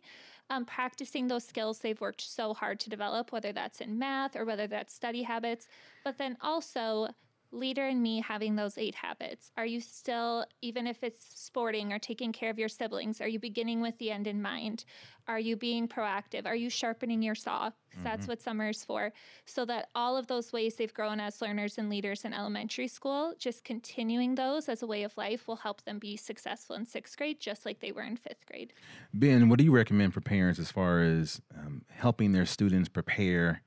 um, 0.51 0.65
practicing 0.65 1.29
those 1.29 1.45
skills 1.45 1.79
they've 1.79 2.01
worked 2.01 2.21
so 2.21 2.55
hard 2.55 2.81
to 2.81 2.91
develop, 2.91 3.33
whether 3.33 3.53
that's 3.53 3.81
in 3.81 3.99
math 3.99 4.37
or 4.37 4.45
whether 4.45 4.67
that's 4.67 4.95
study 4.95 5.23
habits. 5.23 5.69
But 6.05 6.19
then 6.19 6.37
also, 6.41 7.09
Leader 7.53 7.87
in 7.87 8.03
Me 8.03 8.21
having 8.21 8.57
those 8.57 8.79
eight 8.79 8.95
habits? 8.95 9.51
Are 9.57 9.67
you 9.67 9.81
still, 9.81 10.47
even 10.63 10.87
if 10.87 11.03
it's 11.03 11.27
sporting 11.39 11.93
or 11.93 11.99
taking 11.99 12.33
care 12.33 12.51
of 12.51 12.59
your 12.59 12.69
siblings, 12.69 13.21
are 13.21 13.29
you 13.29 13.39
beginning 13.39 13.81
with 13.81 13.99
the 13.99 14.11
end 14.11 14.27
in 14.27 14.41
mind? 14.41 14.85
Are 15.29 15.39
you 15.39 15.57
being 15.57 15.87
proactive? 15.87 16.47
Are 16.47 16.57
you 16.57 16.71
sharpening 16.71 17.23
your 17.23 17.35
saw? 17.35 17.69
Mm-hmm. 17.69 18.03
That's 18.03 18.27
what 18.27 18.43
summer 18.43 18.71
is 18.71 18.85
for. 18.85 19.13
So 19.45 19.65
that 19.67 19.89
all 19.95 20.17
of 20.17 20.27
those 20.27 20.53
ways 20.53 20.77
they've 20.77 20.93
grown 20.93 21.21
as 21.21 21.43
learners 21.43 21.79
and 21.79 21.91
leaders 21.91 22.25
in 22.25 22.33
elementary 22.33 22.89
school, 22.89 23.35
just 23.39 23.65
continuing 23.65 24.35
those 24.35 24.69
as 24.69 24.83
a 24.83 24.87
way 24.87 25.03
of 25.03 25.17
life 25.17 25.47
will 25.47 25.57
help 25.57 25.85
them 25.85 25.99
be 25.99 26.17
successful 26.17 26.75
in 26.75 26.87
sixth 26.87 27.17
grade, 27.17 27.39
just 27.39 27.67
like 27.67 27.81
they 27.81 27.93
were 27.93 28.03
in 28.03 28.17
fifth 28.17 28.47
grade. 28.47 28.73
Ben, 29.13 29.49
what 29.49 29.59
do 29.59 29.65
you 29.65 29.73
recommend 29.73 30.15
for 30.15 30.21
parents 30.21 30.59
as 30.59 30.73
far 30.73 31.03
as 31.03 31.41
um, 31.57 31.85
helping 31.91 32.33
their 32.33 32.47
students 32.47 32.89
prepare 32.89 33.63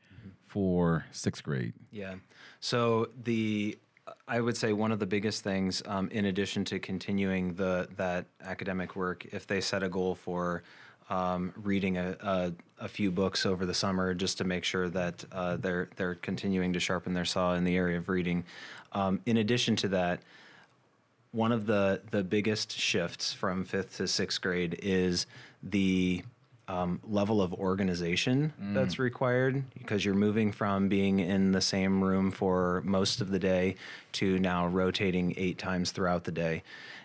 for 0.55 1.05
sixth 1.11 1.43
grade? 1.43 1.73
Yeah. 1.91 2.15
So 2.61 3.09
the 3.25 3.77
I 4.25 4.39
would 4.39 4.55
say 4.55 4.71
one 4.71 4.93
of 4.93 4.99
the 4.99 5.05
biggest 5.05 5.43
things, 5.43 5.83
um, 5.85 6.07
in 6.11 6.23
addition 6.27 6.63
to 6.65 6.79
continuing 6.79 7.55
the 7.55 7.89
that 7.97 8.27
academic 8.41 8.95
work, 8.95 9.25
if 9.33 9.45
they 9.45 9.59
set 9.59 9.83
a 9.83 9.89
goal 9.89 10.15
for 10.15 10.63
um, 11.09 11.51
reading 11.61 11.97
a, 11.97 12.15
a, 12.21 12.53
a, 12.79 12.87
few 12.87 13.11
books 13.11 13.45
over 13.45 13.65
the 13.65 13.73
summer, 13.73 14.13
just 14.13 14.37
to 14.37 14.45
make 14.45 14.63
sure 14.63 14.87
that 14.87 15.25
uh, 15.33 15.57
they're 15.57 15.89
they're 15.97 16.15
continuing 16.15 16.71
to 16.71 16.79
sharpen 16.79 17.13
their 17.13 17.25
saw 17.25 17.53
in 17.55 17.65
the 17.65 17.75
area 17.75 17.97
of 17.97 18.07
reading. 18.07 18.45
Um, 18.93 19.19
in 19.25 19.35
addition 19.35 19.75
to 19.77 19.89
that, 19.89 20.21
one 21.31 21.51
of 21.51 21.65
the 21.65 22.01
the 22.11 22.23
biggest 22.23 22.71
shifts 22.71 23.33
from 23.33 23.65
fifth 23.65 23.97
to 23.97 24.07
sixth 24.07 24.39
grade 24.39 24.79
is 24.81 25.25
the 25.61 26.23
um, 26.67 26.99
level 27.07 27.41
of 27.41 27.53
organization 27.53 28.53
mm. 28.61 28.73
that's 28.73 28.97
required 28.97 29.63
because 29.77 30.03
you're 30.03 30.15
moving 30.15 30.51
from 30.51 30.87
being 30.87 31.19
in 31.19 31.51
the 31.51 31.61
same 31.61 32.03
room 32.03 32.31
for 32.31 32.81
most 32.85 33.21
of 33.21 33.29
the 33.29 33.39
day 33.39 33.75
to 34.13 34.39
now 34.39 34.67
rotating 34.67 35.33
eight 35.37 35.57
times 35.57 35.91
throughout 35.91 36.23
the 36.23 36.31
day. 36.31 36.63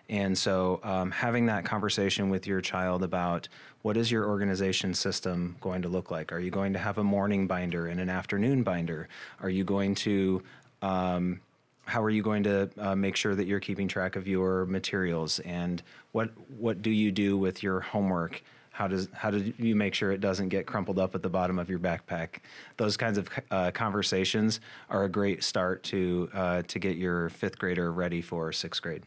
And 0.08 0.36
so, 0.36 0.80
um, 0.82 1.12
having 1.12 1.46
that 1.46 1.64
conversation 1.64 2.30
with 2.30 2.46
your 2.46 2.60
child 2.60 3.04
about 3.04 3.48
what 3.82 3.96
is 3.96 4.10
your 4.10 4.26
organization 4.26 4.92
system 4.92 5.56
going 5.60 5.82
to 5.82 5.88
look 5.88 6.10
like? 6.10 6.32
Are 6.32 6.40
you 6.40 6.50
going 6.50 6.72
to 6.72 6.78
have 6.78 6.98
a 6.98 7.04
morning 7.04 7.46
binder 7.46 7.86
and 7.86 8.00
an 8.00 8.10
afternoon 8.10 8.62
binder? 8.62 9.08
Are 9.40 9.50
you 9.50 9.62
going 9.62 9.94
to 9.96 10.42
um, 10.82 11.40
how 11.84 12.02
are 12.02 12.10
you 12.10 12.22
going 12.22 12.44
to 12.44 12.70
uh, 12.78 12.94
make 12.94 13.16
sure 13.16 13.34
that 13.34 13.46
you're 13.46 13.60
keeping 13.60 13.88
track 13.88 14.14
of 14.14 14.28
your 14.28 14.64
materials 14.66 15.40
and 15.40 15.82
what 16.12 16.30
what 16.56 16.82
do 16.82 16.90
you 16.90 17.10
do 17.10 17.36
with 17.36 17.62
your 17.62 17.80
homework 17.80 18.42
how 18.80 18.88
does 18.88 19.08
how 19.12 19.30
do 19.30 19.52
you 19.58 19.76
make 19.76 19.92
sure 19.92 20.10
it 20.10 20.22
doesn't 20.22 20.48
get 20.48 20.64
crumpled 20.64 20.98
up 20.98 21.14
at 21.14 21.22
the 21.22 21.28
bottom 21.28 21.58
of 21.58 21.68
your 21.68 21.78
backpack? 21.78 22.38
Those 22.78 22.96
kinds 22.96 23.18
of 23.18 23.28
uh, 23.50 23.72
conversations 23.72 24.58
are 24.88 25.04
a 25.04 25.08
great 25.08 25.44
start 25.44 25.82
to 25.84 26.30
uh, 26.32 26.62
to 26.62 26.78
get 26.78 26.96
your 26.96 27.28
fifth 27.28 27.58
grader 27.58 27.92
ready 27.92 28.22
for 28.22 28.52
sixth 28.52 28.80
grade. 28.80 29.02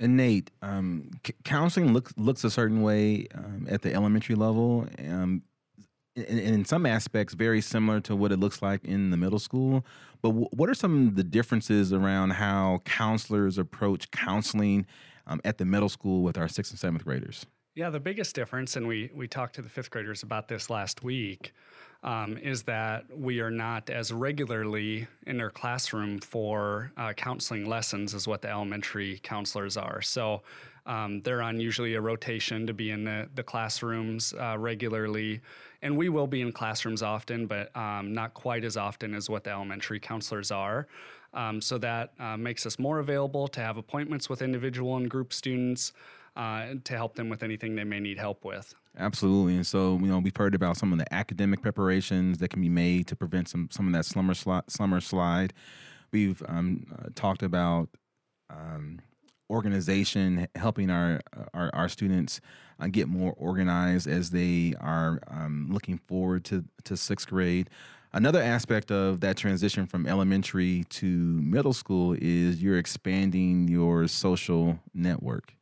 And 0.00 0.16
Nate, 0.16 0.50
um, 0.62 1.10
c- 1.26 1.34
counseling 1.44 1.92
looks 1.92 2.14
looks 2.16 2.42
a 2.42 2.50
certain 2.50 2.80
way 2.80 3.26
um, 3.34 3.66
at 3.68 3.82
the 3.82 3.92
elementary 3.92 4.34
level, 4.34 4.86
um, 5.06 5.42
in, 6.16 6.38
in, 6.38 6.64
some 6.64 6.86
aspects 6.86 7.34
very 7.34 7.60
similar 7.60 8.00
to 8.00 8.16
what 8.16 8.32
it 8.32 8.40
looks 8.40 8.62
like 8.62 8.82
in 8.82 9.10
the 9.10 9.18
middle 9.18 9.38
school. 9.38 9.84
But 10.22 10.30
w- 10.30 10.48
what 10.52 10.70
are 10.70 10.74
some 10.74 11.08
of 11.08 11.16
the 11.16 11.24
differences 11.24 11.92
around 11.92 12.30
how 12.30 12.80
counselors 12.86 13.58
approach 13.58 14.10
counseling 14.10 14.86
um, 15.26 15.42
at 15.44 15.58
the 15.58 15.66
middle 15.66 15.90
school 15.90 16.22
with 16.22 16.38
our 16.38 16.48
sixth 16.48 16.72
and 16.72 16.80
seventh 16.80 17.04
graders? 17.04 17.44
Yeah, 17.74 17.88
the 17.88 18.00
biggest 18.00 18.34
difference, 18.34 18.76
and 18.76 18.86
we 18.86 19.10
we 19.14 19.26
talked 19.26 19.54
to 19.54 19.62
the 19.62 19.68
fifth 19.70 19.90
graders 19.90 20.22
about 20.22 20.46
this 20.46 20.68
last 20.68 21.02
week, 21.02 21.54
um, 22.02 22.36
is 22.36 22.64
that 22.64 23.06
we 23.16 23.40
are 23.40 23.50
not 23.50 23.88
as 23.88 24.12
regularly 24.12 25.06
in 25.26 25.38
their 25.38 25.48
classroom 25.48 26.18
for 26.18 26.92
uh, 26.98 27.14
counseling 27.14 27.66
lessons 27.66 28.12
as 28.12 28.28
what 28.28 28.42
the 28.42 28.50
elementary 28.50 29.20
counselors 29.22 29.78
are. 29.78 30.02
So 30.02 30.42
um, 30.84 31.22
they're 31.22 31.40
on 31.40 31.60
usually 31.60 31.94
a 31.94 32.00
rotation 32.02 32.66
to 32.66 32.74
be 32.74 32.90
in 32.90 33.04
the, 33.04 33.30
the 33.36 33.42
classrooms 33.42 34.34
uh, 34.38 34.58
regularly. 34.58 35.40
And 35.80 35.96
we 35.96 36.10
will 36.10 36.26
be 36.26 36.42
in 36.42 36.52
classrooms 36.52 37.02
often, 37.02 37.46
but 37.46 37.74
um, 37.74 38.12
not 38.12 38.34
quite 38.34 38.64
as 38.64 38.76
often 38.76 39.14
as 39.14 39.30
what 39.30 39.44
the 39.44 39.50
elementary 39.50 39.98
counselors 39.98 40.50
are. 40.50 40.88
Um, 41.32 41.62
so 41.62 41.78
that 41.78 42.12
uh, 42.20 42.36
makes 42.36 42.66
us 42.66 42.78
more 42.78 42.98
available 42.98 43.48
to 43.48 43.60
have 43.60 43.78
appointments 43.78 44.28
with 44.28 44.42
individual 44.42 44.96
and 44.98 45.08
group 45.08 45.32
students 45.32 45.92
uh, 46.36 46.74
to 46.84 46.96
help 46.96 47.14
them 47.14 47.28
with 47.28 47.42
anything 47.42 47.76
they 47.76 47.84
may 47.84 48.00
need 48.00 48.18
help 48.18 48.44
with. 48.44 48.74
Absolutely. 48.98 49.56
And 49.56 49.66
so, 49.66 49.98
you 50.00 50.06
know, 50.06 50.18
we've 50.18 50.36
heard 50.36 50.54
about 50.54 50.76
some 50.76 50.92
of 50.92 50.98
the 50.98 51.12
academic 51.12 51.62
preparations 51.62 52.38
that 52.38 52.48
can 52.48 52.60
be 52.60 52.68
made 52.68 53.06
to 53.08 53.16
prevent 53.16 53.48
some, 53.48 53.68
some 53.70 53.86
of 53.86 53.92
that 53.92 54.04
slumber, 54.04 54.34
slumber 54.34 55.00
slide. 55.00 55.52
We've 56.12 56.42
um, 56.46 56.86
uh, 56.92 57.08
talked 57.14 57.42
about 57.42 57.88
um, 58.50 59.00
organization, 59.48 60.46
helping 60.54 60.90
our, 60.90 61.20
our, 61.54 61.70
our 61.74 61.88
students 61.88 62.40
uh, 62.80 62.88
get 62.88 63.08
more 63.08 63.32
organized 63.36 64.06
as 64.06 64.30
they 64.30 64.74
are 64.80 65.20
um, 65.28 65.68
looking 65.70 65.98
forward 65.98 66.44
to, 66.46 66.64
to 66.84 66.96
sixth 66.96 67.28
grade. 67.28 67.70
Another 68.14 68.42
aspect 68.42 68.90
of 68.90 69.20
that 69.20 69.38
transition 69.38 69.86
from 69.86 70.06
elementary 70.06 70.84
to 70.90 71.06
middle 71.06 71.72
school 71.72 72.14
is 72.20 72.62
you're 72.62 72.76
expanding 72.76 73.68
your 73.68 74.06
social 74.06 74.78
network. 74.92 75.54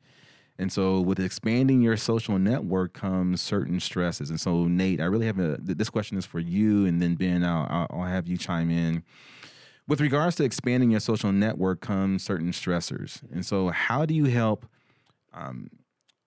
And 0.61 0.71
so, 0.71 1.01
with 1.01 1.19
expanding 1.19 1.81
your 1.81 1.97
social 1.97 2.39
network 2.39 2.93
comes 2.93 3.41
certain 3.41 3.81
stresses. 3.81 4.29
And 4.29 4.39
so, 4.39 4.67
Nate, 4.67 5.01
I 5.01 5.05
really 5.05 5.25
have 5.25 5.39
a 5.39 5.57
this 5.59 5.89
question 5.89 6.19
is 6.19 6.27
for 6.27 6.39
you, 6.39 6.85
and 6.85 7.01
then 7.01 7.15
Ben, 7.15 7.43
I'll, 7.43 7.87
I'll 7.89 8.05
have 8.05 8.29
you 8.29 8.37
chime 8.37 8.71
in. 8.71 9.03
With 9.89 10.03
regards 10.03 10.37
to 10.37 10.45
expanding 10.45 10.91
your 10.91 11.01
social 11.01 11.33
network 11.33 11.81
comes 11.81 12.23
certain 12.23 12.53
stressors. 12.53 13.23
And 13.33 13.45
so, 13.47 13.71
how 13.71 14.05
do 14.05 14.13
you 14.13 14.27
help? 14.27 14.67
Um, 15.33 15.71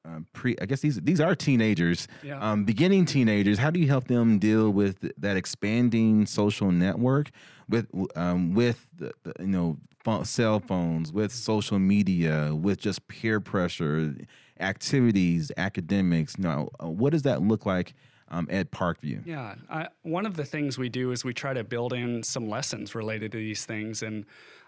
uh, 0.05 0.19
pre, 0.33 0.55
I 0.61 0.65
guess 0.65 0.81
these 0.81 0.99
these 1.01 1.21
are 1.21 1.35
teenagers, 1.35 2.07
yeah. 2.23 2.39
um, 2.39 2.65
beginning 2.65 3.05
teenagers. 3.05 3.57
How 3.57 3.69
do 3.71 3.79
you 3.79 3.87
help 3.87 4.07
them 4.07 4.37
deal 4.37 4.69
with 4.69 5.11
that 5.17 5.37
expanding 5.37 6.25
social 6.25 6.71
network 6.71 7.31
with 7.69 7.87
um, 8.15 8.53
with 8.53 8.87
the, 8.97 9.13
the, 9.23 9.33
you 9.39 9.47
know 9.47 9.77
cell 10.23 10.59
phones, 10.59 11.13
with 11.13 11.31
social 11.31 11.79
media, 11.79 12.53
with 12.53 12.79
just 12.79 13.07
peer 13.07 13.39
pressure, 13.39 14.13
activities, 14.59 15.51
academics. 15.55 16.37
Now, 16.37 16.69
uh, 16.83 16.89
what 16.89 17.11
does 17.11 17.21
that 17.21 17.41
look 17.41 17.65
like 17.65 17.93
um, 18.29 18.47
at 18.51 18.71
Parkview? 18.71 19.25
Yeah, 19.25 19.55
I, 19.69 19.87
one 20.01 20.25
of 20.25 20.35
the 20.35 20.43
things 20.43 20.77
we 20.77 20.89
do 20.89 21.11
is 21.11 21.23
we 21.23 21.33
try 21.33 21.53
to 21.53 21.63
build 21.63 21.93
in 21.93 22.21
some 22.23 22.49
lessons 22.49 22.95
related 22.95 23.31
to 23.31 23.37
these 23.37 23.65
things 23.65 24.03
and 24.03 24.25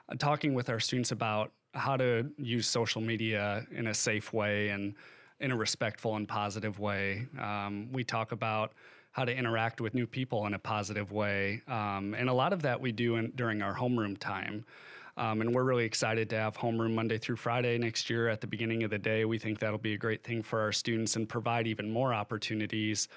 uh, 0.07 0.15
talking 0.17 0.53
with 0.53 0.69
our 0.69 0.79
students 0.79 1.11
about 1.11 1.51
how 1.73 1.97
to 1.97 2.31
use 2.37 2.67
social 2.67 3.01
media 3.01 3.67
in 3.71 3.87
a 3.87 3.93
safe 3.93 4.31
way 4.31 4.69
and 4.69 4.95
in 5.39 5.51
a 5.51 5.55
respectful 5.55 6.15
and 6.15 6.27
positive 6.27 6.79
way. 6.79 7.27
Um, 7.39 7.91
we 7.91 8.03
talk 8.03 8.31
about 8.31 8.73
how 9.11 9.25
to 9.25 9.35
interact 9.35 9.79
with 9.79 9.93
new 9.93 10.05
people 10.05 10.45
in 10.45 10.53
a 10.53 10.59
positive 10.59 11.11
way. 11.11 11.61
Um, 11.67 12.13
and 12.17 12.29
a 12.29 12.33
lot 12.33 12.51
of 12.51 12.61
that 12.63 12.79
we 12.79 12.91
do 12.91 13.15
in, 13.15 13.31
during 13.35 13.61
our 13.61 13.75
homeroom 13.75 14.17
time. 14.17 14.65
Um, 15.17 15.39
and 15.39 15.55
we're 15.55 15.63
really 15.63 15.85
excited 15.85 16.29
to 16.31 16.37
have 16.37 16.57
homeroom 16.57 16.93
Monday 16.93 17.17
through 17.17 17.37
Friday 17.37 17.77
next 17.77 18.09
year 18.09 18.27
at 18.27 18.41
the 18.41 18.47
beginning 18.47 18.83
of 18.83 18.89
the 18.89 18.97
day. 18.97 19.23
We 19.23 19.39
think 19.39 19.59
that'll 19.59 19.77
be 19.77 19.93
a 19.93 19.97
great 19.97 20.23
thing 20.23 20.43
for 20.43 20.59
our 20.59 20.73
students 20.73 21.15
and 21.15 21.27
provide 21.27 21.67
even 21.67 21.89
more 21.89 22.13
opportunities 22.13 23.07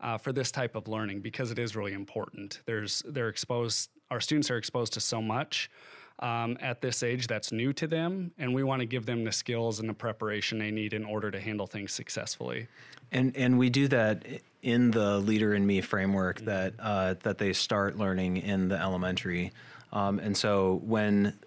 uh, 0.00 0.18
for 0.18 0.32
this 0.32 0.50
type 0.50 0.76
of 0.76 0.88
learning 0.88 1.20
because 1.20 1.50
it 1.50 1.58
is 1.58 1.74
really 1.74 1.94
important. 1.94 2.60
There's 2.66 3.02
they're 3.06 3.30
exposed. 3.30 3.88
Our 4.10 4.20
students 4.20 4.50
are 4.50 4.58
exposed 4.58 4.92
to 4.94 5.00
so 5.00 5.22
much. 5.22 5.70
Um, 6.18 6.56
at 6.60 6.80
this 6.80 7.02
age 7.02 7.26
that's 7.26 7.52
new 7.52 7.74
to 7.74 7.86
them, 7.86 8.32
and 8.38 8.54
we 8.54 8.62
want 8.62 8.80
to 8.80 8.86
give 8.86 9.04
them 9.04 9.22
the 9.24 9.32
skills 9.32 9.80
and 9.80 9.88
the 9.88 9.92
preparation 9.94 10.58
they 10.58 10.70
need 10.70 10.94
in 10.94 11.04
order 11.04 11.30
to 11.30 11.38
handle 11.38 11.66
things 11.66 11.92
successfully. 11.92 12.68
And 13.12 13.36
and 13.36 13.58
we 13.58 13.68
do 13.68 13.86
that 13.88 14.24
in 14.62 14.90
the 14.90 15.18
Leader 15.18 15.54
in 15.54 15.66
Me 15.66 15.82
framework 15.82 16.40
that 16.40 16.72
uh, 16.78 17.14
that 17.22 17.36
they 17.36 17.52
start 17.52 17.98
learning 17.98 18.38
in 18.38 18.68
the 18.68 18.80
elementary. 18.80 19.52
Um, 19.92 20.18
and 20.18 20.36
so 20.36 20.80
when 20.84 21.38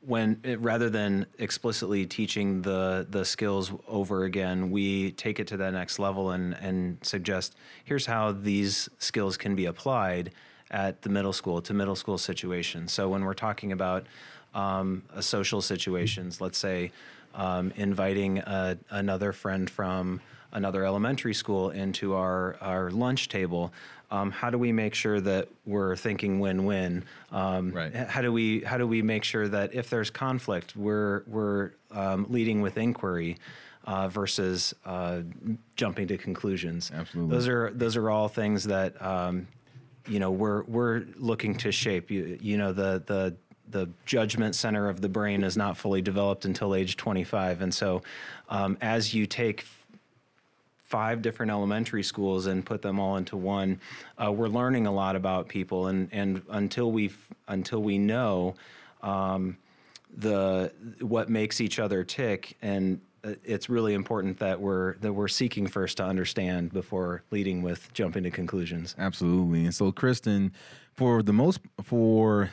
when 0.00 0.40
it, 0.44 0.60
rather 0.60 0.88
than 0.90 1.26
explicitly 1.38 2.06
teaching 2.06 2.62
the 2.62 3.06
the 3.08 3.24
skills 3.24 3.72
over 3.86 4.24
again, 4.24 4.70
we 4.70 5.12
take 5.12 5.40
it 5.40 5.46
to 5.48 5.56
that 5.58 5.72
next 5.72 5.98
level 5.98 6.30
and 6.30 6.54
and 6.54 6.98
suggest 7.02 7.54
here's 7.84 8.06
how 8.06 8.32
these 8.32 8.88
skills 8.98 9.36
can 9.36 9.54
be 9.54 9.64
applied 9.64 10.32
at 10.70 11.02
the 11.02 11.08
middle 11.08 11.32
school 11.32 11.60
to 11.62 11.74
middle 11.74 11.96
school 11.96 12.18
situations. 12.18 12.92
So 12.92 13.08
when 13.08 13.24
we're 13.24 13.34
talking 13.34 13.72
about 13.72 14.06
um, 14.54 15.02
social 15.20 15.62
situations, 15.62 16.40
let's 16.40 16.58
say 16.58 16.92
um, 17.34 17.72
inviting 17.76 18.38
a, 18.38 18.78
another 18.90 19.32
friend 19.32 19.68
from 19.68 20.20
another 20.52 20.84
elementary 20.84 21.34
school 21.34 21.70
into 21.70 22.14
our, 22.14 22.56
our 22.60 22.90
lunch 22.90 23.28
table. 23.28 23.72
Um, 24.10 24.30
how 24.30 24.48
do 24.48 24.56
we 24.56 24.72
make 24.72 24.94
sure 24.94 25.20
that 25.20 25.48
we're 25.66 25.94
thinking 25.94 26.40
win-win? 26.40 27.04
Um, 27.30 27.72
right. 27.72 27.94
How 27.94 28.22
do 28.22 28.32
we 28.32 28.60
how 28.60 28.78
do 28.78 28.86
we 28.86 29.02
make 29.02 29.22
sure 29.22 29.46
that 29.48 29.74
if 29.74 29.90
there's 29.90 30.08
conflict, 30.08 30.74
we're 30.74 31.24
we're 31.26 31.72
um, 31.90 32.24
leading 32.30 32.62
with 32.62 32.78
inquiry 32.78 33.36
uh, 33.84 34.08
versus 34.08 34.74
uh, 34.86 35.20
jumping 35.76 36.08
to 36.08 36.16
conclusions? 36.16 36.90
Absolutely. 36.94 37.36
Those 37.36 37.48
are 37.48 37.70
those 37.74 37.96
are 37.96 38.08
all 38.08 38.28
things 38.28 38.64
that 38.64 39.00
um, 39.02 39.46
you 40.08 40.18
know 40.18 40.30
we're 40.30 40.62
we're 40.64 41.04
looking 41.16 41.54
to 41.58 41.72
shape. 41.72 42.10
You, 42.10 42.38
you 42.40 42.56
know 42.56 42.72
the 42.72 43.02
the 43.06 43.36
the 43.70 43.88
judgment 44.06 44.54
center 44.54 44.88
of 44.88 45.00
the 45.00 45.08
brain 45.08 45.44
is 45.44 45.56
not 45.56 45.76
fully 45.76 46.00
developed 46.00 46.44
until 46.44 46.74
age 46.74 46.96
25, 46.96 47.60
and 47.60 47.74
so 47.74 48.02
um, 48.48 48.78
as 48.80 49.12
you 49.12 49.26
take 49.26 49.66
five 50.82 51.20
different 51.20 51.52
elementary 51.52 52.02
schools 52.02 52.46
and 52.46 52.64
put 52.64 52.80
them 52.80 52.98
all 52.98 53.18
into 53.18 53.36
one, 53.36 53.78
uh, 54.16 54.32
we're 54.32 54.48
learning 54.48 54.86
a 54.86 54.92
lot 54.92 55.16
about 55.16 55.48
people, 55.48 55.88
and 55.88 56.08
and 56.12 56.42
until 56.50 56.90
we 56.90 57.12
until 57.46 57.82
we 57.82 57.98
know 57.98 58.54
um, 59.02 59.56
the 60.16 60.72
what 61.00 61.28
makes 61.28 61.60
each 61.60 61.78
other 61.78 62.04
tick 62.04 62.56
and 62.62 63.00
it's 63.24 63.68
really 63.68 63.94
important 63.94 64.38
that 64.38 64.60
we're 64.60 64.96
that 64.98 65.12
we're 65.12 65.28
seeking 65.28 65.66
first 65.66 65.96
to 65.98 66.04
understand 66.04 66.72
before 66.72 67.22
leading 67.30 67.62
with 67.62 67.92
jumping 67.92 68.22
to 68.24 68.30
conclusions. 68.30 68.94
Absolutely. 68.98 69.64
And 69.64 69.74
so, 69.74 69.90
Kristen, 69.92 70.52
for 70.92 71.22
the 71.22 71.32
most 71.32 71.60
for 71.82 72.50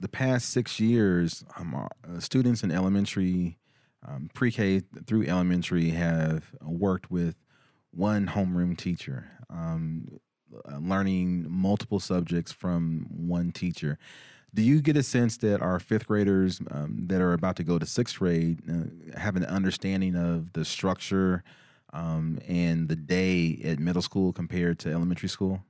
the 0.00 0.08
past 0.08 0.50
six 0.50 0.80
years, 0.80 1.44
um, 1.56 1.74
uh, 1.74 2.20
students 2.20 2.62
in 2.62 2.70
elementary, 2.70 3.58
um, 4.06 4.28
pre-K 4.34 4.82
through 5.06 5.26
elementary, 5.26 5.90
have 5.90 6.52
worked 6.60 7.10
with 7.10 7.36
one 7.92 8.26
homeroom 8.26 8.76
teacher, 8.76 9.30
um, 9.48 10.08
uh, 10.68 10.78
learning 10.78 11.46
multiple 11.48 12.00
subjects 12.00 12.50
from 12.52 13.06
one 13.10 13.52
teacher. 13.52 13.98
Do 14.54 14.62
you 14.62 14.82
get 14.82 14.96
a 14.96 15.02
sense 15.02 15.38
that 15.38 15.62
our 15.62 15.80
fifth 15.80 16.06
graders 16.06 16.60
um, 16.70 17.06
that 17.06 17.20
are 17.22 17.32
about 17.32 17.56
to 17.56 17.64
go 17.64 17.78
to 17.78 17.86
sixth 17.86 18.18
grade 18.18 18.60
uh, 18.68 19.18
have 19.18 19.36
an 19.36 19.44
understanding 19.44 20.14
of 20.14 20.52
the 20.52 20.64
structure 20.64 21.42
um, 21.92 22.38
and 22.46 22.88
the 22.88 22.96
day 22.96 23.60
at 23.64 23.78
middle 23.78 24.02
school 24.02 24.32
compared 24.32 24.78
to 24.80 24.90
elementary 24.90 25.28
school? 25.28 25.64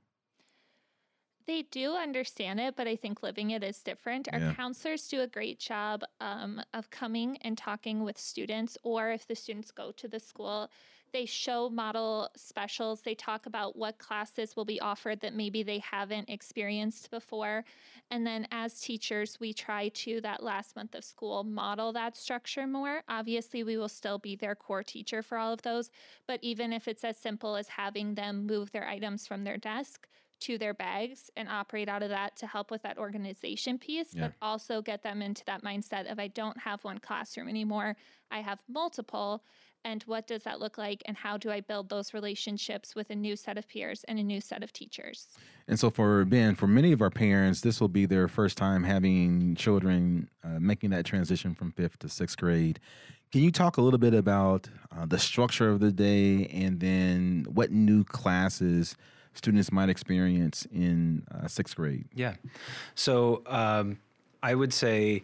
They 1.45 1.63
do 1.63 1.95
understand 1.95 2.59
it, 2.59 2.75
but 2.75 2.87
I 2.87 2.95
think 2.95 3.21
living 3.21 3.51
it 3.51 3.63
is 3.63 3.81
different. 3.81 4.29
Our 4.31 4.39
yeah. 4.39 4.53
counselors 4.53 5.07
do 5.07 5.21
a 5.21 5.27
great 5.27 5.59
job 5.59 6.03
um, 6.21 6.61
of 6.73 6.89
coming 6.89 7.37
and 7.37 7.57
talking 7.57 8.03
with 8.03 8.17
students, 8.17 8.77
or 8.83 9.11
if 9.11 9.27
the 9.27 9.35
students 9.35 9.71
go 9.71 9.91
to 9.91 10.07
the 10.07 10.19
school, 10.19 10.69
they 11.13 11.25
show 11.25 11.69
model 11.69 12.29
specials. 12.35 13.01
They 13.01 13.15
talk 13.15 13.45
about 13.45 13.77
what 13.77 13.99
classes 13.99 14.55
will 14.55 14.65
be 14.65 14.81
offered 14.81 15.21
that 15.21 15.35
maybe 15.35 15.63
they 15.63 15.79
haven't 15.79 16.29
experienced 16.29 17.11
before. 17.11 17.63
And 18.11 18.25
then 18.27 18.47
as 18.51 18.81
teachers, 18.81 19.39
we 19.39 19.53
try 19.53 19.89
to, 19.89 20.19
that 20.21 20.43
last 20.43 20.75
month 20.75 20.95
of 20.95 21.03
school, 21.03 21.43
model 21.43 21.93
that 21.93 22.17
structure 22.17 22.67
more. 22.67 23.03
Obviously, 23.07 23.63
we 23.63 23.77
will 23.77 23.89
still 23.89 24.17
be 24.17 24.35
their 24.35 24.55
core 24.55 24.83
teacher 24.83 25.21
for 25.21 25.37
all 25.37 25.53
of 25.53 25.61
those. 25.61 25.91
But 26.27 26.39
even 26.41 26.73
if 26.73 26.87
it's 26.87 27.03
as 27.03 27.17
simple 27.17 27.55
as 27.55 27.69
having 27.69 28.15
them 28.15 28.45
move 28.45 28.71
their 28.71 28.87
items 28.87 29.27
from 29.27 29.43
their 29.43 29.57
desk, 29.57 30.07
to 30.43 30.57
their 30.57 30.73
bags 30.73 31.29
and 31.35 31.47
operate 31.49 31.89
out 31.89 32.03
of 32.03 32.09
that 32.09 32.35
to 32.37 32.47
help 32.47 32.71
with 32.71 32.81
that 32.83 32.97
organization 32.97 33.77
piece, 33.77 34.13
yeah. 34.13 34.27
but 34.27 34.33
also 34.41 34.81
get 34.81 35.03
them 35.03 35.21
into 35.21 35.43
that 35.45 35.63
mindset 35.63 36.11
of 36.11 36.19
I 36.19 36.27
don't 36.27 36.59
have 36.59 36.83
one 36.83 36.99
classroom 36.99 37.47
anymore. 37.47 37.95
I 38.31 38.41
have 38.41 38.59
multiple 38.67 39.43
and 39.85 40.01
what 40.03 40.27
does 40.27 40.43
that 40.43 40.59
look 40.59 40.77
like 40.77 41.01
and 41.05 41.17
how 41.17 41.37
do 41.37 41.51
i 41.51 41.59
build 41.59 41.89
those 41.89 42.13
relationships 42.13 42.95
with 42.95 43.09
a 43.09 43.15
new 43.15 43.35
set 43.35 43.57
of 43.57 43.67
peers 43.67 44.03
and 44.07 44.17
a 44.17 44.23
new 44.23 44.39
set 44.39 44.63
of 44.63 44.71
teachers 44.71 45.27
and 45.67 45.79
so 45.79 45.89
for 45.89 46.23
ben 46.25 46.55
for 46.55 46.67
many 46.67 46.91
of 46.91 47.01
our 47.01 47.09
parents 47.09 47.61
this 47.61 47.81
will 47.81 47.89
be 47.89 48.05
their 48.05 48.27
first 48.27 48.57
time 48.57 48.83
having 48.83 49.55
children 49.55 50.29
uh, 50.43 50.59
making 50.59 50.89
that 50.89 51.05
transition 51.05 51.53
from 51.53 51.71
fifth 51.71 51.99
to 51.99 52.07
sixth 52.07 52.37
grade 52.37 52.79
can 53.31 53.41
you 53.41 53.51
talk 53.51 53.77
a 53.77 53.81
little 53.81 53.99
bit 53.99 54.13
about 54.13 54.69
uh, 54.95 55.05
the 55.05 55.19
structure 55.19 55.69
of 55.69 55.79
the 55.79 55.91
day 55.91 56.45
and 56.47 56.79
then 56.79 57.45
what 57.51 57.71
new 57.71 58.03
classes 58.03 58.95
students 59.33 59.71
might 59.71 59.89
experience 59.89 60.67
in 60.73 61.23
uh, 61.33 61.47
sixth 61.47 61.75
grade. 61.75 62.05
Yeah. 62.13 62.35
So 62.95 63.41
um, 63.47 63.99
i 64.41 64.53
would 64.53 64.73
say 64.73 65.23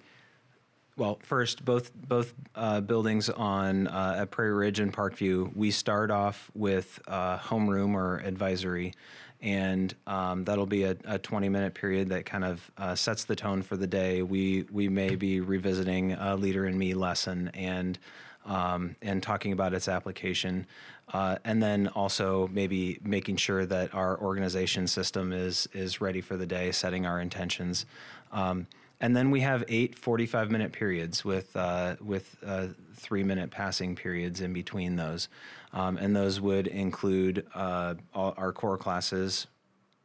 well, 1.00 1.18
first, 1.24 1.63
both 1.63 1.92
both 1.96 2.34
uh, 2.56 2.82
buildings 2.82 3.30
on 3.30 3.88
uh, 3.88 4.18
at 4.20 4.32
Prairie 4.32 4.54
Ridge 4.54 4.82
and 4.82 4.94
Parkview, 4.94 5.56
we 5.56 5.72
start 5.72 6.12
off 6.12 6.51
with 6.54 7.00
uh, 7.08 7.39
homeroom 7.39 7.94
or 7.94 8.18
advisory, 8.18 8.94
and 9.42 9.96
um, 10.06 10.44
that'll 10.44 10.66
be 10.66 10.84
a, 10.84 10.98
a, 11.06 11.18
20 11.18 11.48
minute 11.48 11.74
period 11.74 12.10
that 12.10 12.25
kind 12.25 12.44
of 12.44 12.70
uh, 12.78 12.96
sets 12.96 13.24
the 13.24 13.36
tone 13.36 13.62
for 13.62 13.78
the 13.78 13.88
day. 13.88 14.22
We 14.22 14.66
we 14.70 14.89
may 14.89 15.16
be 15.16 15.39
revisiting 15.39 16.12
a 16.12 16.36
Leader 16.36 16.66
in 16.66 16.78
Me 16.78 16.94
lesson 16.94 17.50
and 17.54 17.98
um, 18.46 18.98
and 19.01 19.24
talking 19.24 19.54
about 19.54 19.74
its 19.74 19.88
application, 19.88 20.68
uh, 21.13 21.38
and 21.44 21.62
then 21.62 21.88
also 21.89 22.48
maybe 22.52 23.00
making 23.04 23.38
sure 23.38 23.65
that 23.65 23.93
our 23.93 24.19
organization 24.19 24.88
system 24.88 25.34
is 25.34 25.67
is 25.74 26.02
ready 26.02 26.22
for 26.22 26.38
the 26.38 26.45
day, 26.45 26.72
setting 26.72 27.06
our 27.06 27.19
intentions. 27.19 27.86
Um, 28.32 28.67
and 29.02 29.15
then 29.15 29.32
we 29.32 29.41
have 29.41 29.63
eight 29.69 29.98
45 29.98 30.52
minute 30.52 30.74
periods 30.74 31.24
with, 31.24 31.56
uh, 31.56 31.95
with 32.02 32.36
uh, 32.45 32.67
three 32.95 33.24
minute 33.24 33.50
passing 33.50 33.95
periods 33.95 34.41
in 34.41 34.52
between 34.52 34.98
those. 34.98 35.30
Um, 35.72 35.98
and 35.98 36.15
those 36.15 36.41
would 36.41 36.67
include 36.67 37.45
uh, 37.54 37.95
our 38.13 38.52
core 38.52 38.78
classes, 38.78 39.48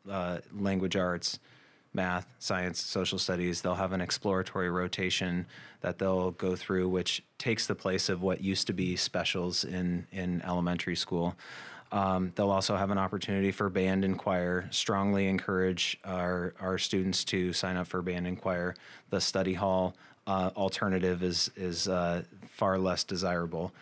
uh, 0.08 0.38
language 0.52 0.94
arts, 0.94 1.38
math, 1.94 2.26
science, 2.38 2.80
social 2.80 3.18
studies. 3.18 3.62
They'll 3.62 3.76
have 3.76 3.92
an 3.92 4.00
exploratory 4.00 4.68
rotation 4.68 5.46
that 5.80 5.98
they'll 5.98 6.32
go 6.32 6.56
through, 6.56 6.88
which 6.88 7.22
takes 7.38 7.66
the 7.66 7.74
place 7.74 8.08
of 8.08 8.20
what 8.20 8.42
used 8.42 8.66
to 8.66 8.72
be 8.72 8.96
specials 8.96 9.64
in, 9.64 10.06
in 10.12 10.42
elementary 10.42 10.96
school. 10.96 11.36
Um, 11.92 12.32
they'll 12.34 12.50
also 12.50 12.74
have 12.74 12.90
an 12.90 12.98
opportunity 12.98 13.52
for 13.52 13.70
band 13.70 14.04
and 14.04 14.18
choir. 14.18 14.66
Strongly 14.72 15.28
encourage 15.28 15.96
our, 16.04 16.54
our 16.58 16.76
students 16.76 17.22
to 17.26 17.52
sign 17.52 17.76
up 17.76 17.86
for 17.86 18.02
band 18.02 18.26
and 18.26 18.40
choir. 18.40 18.74
The 19.10 19.20
study 19.20 19.54
hall 19.54 19.94
uh, 20.26 20.50
alternative 20.56 21.22
is 21.22 21.50
is 21.54 21.86
uh, 21.86 22.22
far 22.48 22.78
less 22.78 23.04
desirable, 23.04 23.72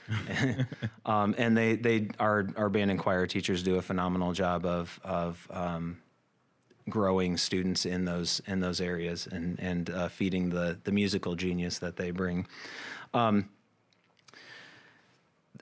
um, 1.06 1.34
and 1.38 1.56
they 1.56 1.76
they 1.76 2.08
our 2.18 2.48
our 2.56 2.68
band 2.68 2.90
and 2.90 2.98
choir 2.98 3.26
teachers 3.26 3.62
do 3.62 3.76
a 3.76 3.82
phenomenal 3.82 4.32
job 4.32 4.66
of 4.66 4.98
of 5.04 5.46
um, 5.52 5.98
growing 6.88 7.36
students 7.36 7.86
in 7.86 8.04
those 8.04 8.40
in 8.46 8.60
those 8.60 8.80
areas 8.80 9.26
and 9.30 9.58
and 9.60 9.90
uh, 9.90 10.08
feeding 10.08 10.50
the 10.50 10.78
the 10.84 10.92
musical 10.92 11.34
genius 11.34 11.78
that 11.78 11.96
they 11.96 12.10
bring. 12.10 12.46
Um, 13.14 13.48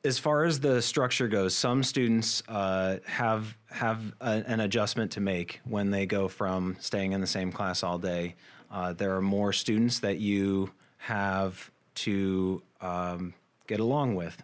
as 0.05 0.19
far 0.19 0.45
as 0.45 0.61
the 0.61 0.81
structure 0.81 1.29
goes, 1.29 1.55
some 1.55 1.83
students 1.83 2.43
uh, 2.49 2.99
have 3.05 3.57
have 3.71 4.15
a, 4.21 4.43
an 4.47 4.61
adjustment 4.61 5.13
to 5.13 5.21
make 5.21 5.61
when 5.65 5.91
they 5.91 6.07
go 6.07 6.29
from 6.29 6.77
staying 6.81 7.13
in 7.13 7.21
the 7.21 7.27
same 7.27 7.53
class 7.53 7.83
all 7.83 7.99
day. 7.99 8.35
Uh, 8.71 8.93
there 8.93 9.15
are 9.17 9.23
more 9.23 9.53
students 9.53 9.99
that 10.01 10.19
you 10.19 10.71
have 10.99 11.71
to 11.95 12.63
um, 12.81 13.35
get 13.67 13.81
along 13.81 14.15
with, 14.15 14.43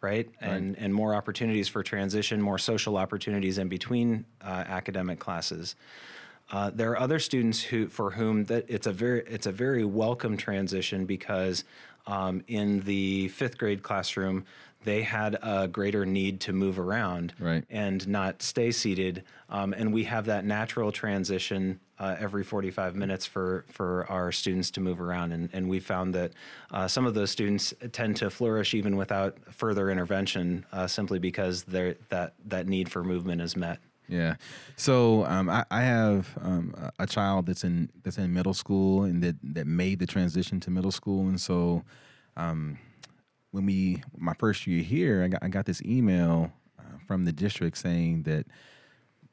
right? 0.00 0.28
right? 0.40 0.50
And 0.50 0.76
and 0.76 0.92
more 0.92 1.14
opportunities 1.14 1.68
for 1.68 1.82
transition, 1.82 2.40
more 2.40 2.58
social 2.58 2.96
opportunities 2.96 3.58
in 3.58 3.68
between 3.68 4.24
uh, 4.42 4.64
academic 4.66 5.20
classes. 5.20 5.76
Uh, 6.50 6.70
there 6.70 6.90
are 6.92 6.98
other 6.98 7.18
students 7.18 7.62
who 7.62 7.88
for 7.88 8.12
whom 8.12 8.44
that 8.44 8.64
it's 8.68 8.86
a 8.86 8.92
very 8.92 9.22
it's 9.26 9.46
a 9.46 9.52
very 9.52 9.84
welcome 9.84 10.36
transition 10.36 11.04
because 11.04 11.64
um, 12.06 12.42
in 12.46 12.80
the 12.80 13.28
fifth 13.28 13.58
grade 13.58 13.82
classroom 13.82 14.44
they 14.86 15.02
had 15.02 15.36
a 15.42 15.66
greater 15.66 16.06
need 16.06 16.40
to 16.40 16.52
move 16.52 16.78
around 16.78 17.34
right. 17.40 17.64
and 17.68 18.06
not 18.06 18.40
stay 18.40 18.70
seated. 18.70 19.24
Um, 19.50 19.72
and 19.72 19.92
we 19.92 20.04
have 20.04 20.26
that 20.26 20.44
natural 20.44 20.92
transition 20.92 21.80
uh, 21.98 22.14
every 22.20 22.44
45 22.44 22.94
minutes 22.94 23.26
for, 23.26 23.64
for 23.68 24.06
our 24.08 24.30
students 24.30 24.70
to 24.72 24.80
move 24.80 25.00
around. 25.00 25.32
And, 25.32 25.48
and 25.52 25.68
we 25.68 25.80
found 25.80 26.14
that 26.14 26.32
uh, 26.70 26.86
some 26.86 27.04
of 27.04 27.14
those 27.14 27.30
students 27.30 27.74
tend 27.90 28.16
to 28.18 28.30
flourish 28.30 28.74
even 28.74 28.96
without 28.96 29.36
further 29.52 29.90
intervention 29.90 30.64
uh, 30.72 30.86
simply 30.86 31.18
because 31.18 31.64
that, 31.64 32.34
that 32.46 32.68
need 32.68 32.88
for 32.88 33.02
movement 33.02 33.40
is 33.40 33.56
met. 33.56 33.80
Yeah. 34.08 34.36
So 34.76 35.24
um, 35.26 35.48
I, 35.48 35.64
I, 35.70 35.82
have 35.82 36.38
um, 36.40 36.74
a 36.98 37.06
child 37.06 37.46
that's 37.46 37.64
in 37.64 37.90
that's 38.04 38.18
in 38.18 38.32
middle 38.32 38.54
school 38.54 39.02
and 39.02 39.22
that, 39.22 39.36
that 39.42 39.66
made 39.66 39.98
the 39.98 40.06
transition 40.06 40.60
to 40.60 40.70
middle 40.70 40.92
school. 40.92 41.26
And 41.26 41.40
so 41.40 41.82
um, 42.36 42.78
when 43.50 43.66
we 43.66 44.02
my 44.16 44.34
first 44.34 44.66
year 44.66 44.82
here, 44.82 45.24
I 45.24 45.28
got 45.28 45.42
I 45.42 45.48
got 45.48 45.66
this 45.66 45.82
email 45.82 46.52
uh, 46.78 46.98
from 47.06 47.24
the 47.24 47.32
district 47.32 47.78
saying 47.78 48.24
that 48.24 48.46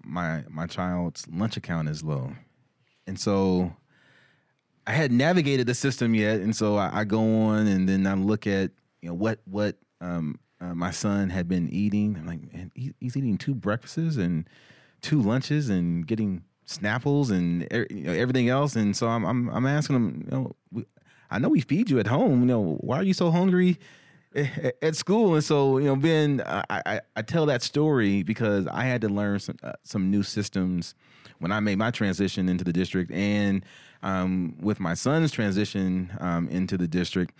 my 0.03 0.43
my 0.49 0.65
child's 0.65 1.27
lunch 1.27 1.57
account 1.57 1.89
is 1.89 2.03
low, 2.03 2.31
and 3.05 3.19
so 3.19 3.75
I 4.87 4.91
hadn't 4.91 5.17
navigated 5.17 5.67
the 5.67 5.75
system 5.75 6.15
yet, 6.15 6.39
and 6.39 6.55
so 6.55 6.77
I, 6.77 7.01
I 7.01 7.03
go 7.03 7.19
on 7.19 7.67
and 7.67 7.87
then 7.87 8.07
I 8.07 8.13
look 8.13 8.47
at 8.47 8.71
you 9.01 9.09
know 9.09 9.15
what 9.15 9.39
what 9.45 9.75
um, 10.01 10.39
uh, 10.63 10.73
my 10.73 10.91
son 10.91 11.29
had 11.29 11.47
been 11.47 11.69
eating. 11.69 12.15
I'm 12.17 12.27
like, 12.27 12.53
man, 12.53 12.71
he's 12.75 13.17
eating 13.17 13.37
two 13.37 13.53
breakfasts 13.53 14.17
and 14.17 14.47
two 15.01 15.21
lunches 15.21 15.69
and 15.69 16.07
getting 16.07 16.43
Snapples 16.65 17.31
and 17.31 17.67
you 17.91 18.05
know, 18.05 18.13
everything 18.13 18.47
else, 18.47 18.75
and 18.75 18.95
so 18.95 19.07
I'm 19.07 19.25
I'm, 19.25 19.49
I'm 19.49 19.65
asking 19.65 19.95
him, 19.97 20.21
you 20.25 20.31
know, 20.31 20.55
we, 20.71 20.85
I 21.29 21.39
know 21.39 21.49
we 21.49 21.59
feed 21.59 21.89
you 21.89 21.99
at 21.99 22.07
home. 22.07 22.41
You 22.41 22.45
know, 22.45 22.77
why 22.79 22.97
are 22.97 23.03
you 23.03 23.13
so 23.13 23.31
hungry? 23.31 23.77
at 24.81 24.95
school, 24.95 25.35
and 25.35 25.43
so 25.43 25.77
you 25.77 25.85
know, 25.85 25.95
Ben, 25.95 26.41
I, 26.45 26.63
I, 26.69 27.01
I 27.15 27.21
tell 27.21 27.45
that 27.47 27.61
story 27.61 28.23
because 28.23 28.65
I 28.65 28.83
had 28.83 29.01
to 29.01 29.09
learn 29.09 29.39
some 29.39 29.57
uh, 29.61 29.73
some 29.83 30.09
new 30.09 30.23
systems 30.23 30.95
when 31.39 31.51
I 31.51 31.59
made 31.59 31.77
my 31.77 31.91
transition 31.91 32.49
into 32.49 32.63
the 32.63 32.73
district, 32.73 33.11
and 33.11 33.63
um, 34.01 34.55
with 34.59 34.79
my 34.79 34.93
son's 34.95 35.31
transition 35.31 36.11
um, 36.19 36.47
into 36.49 36.77
the 36.77 36.87
district. 36.87 37.35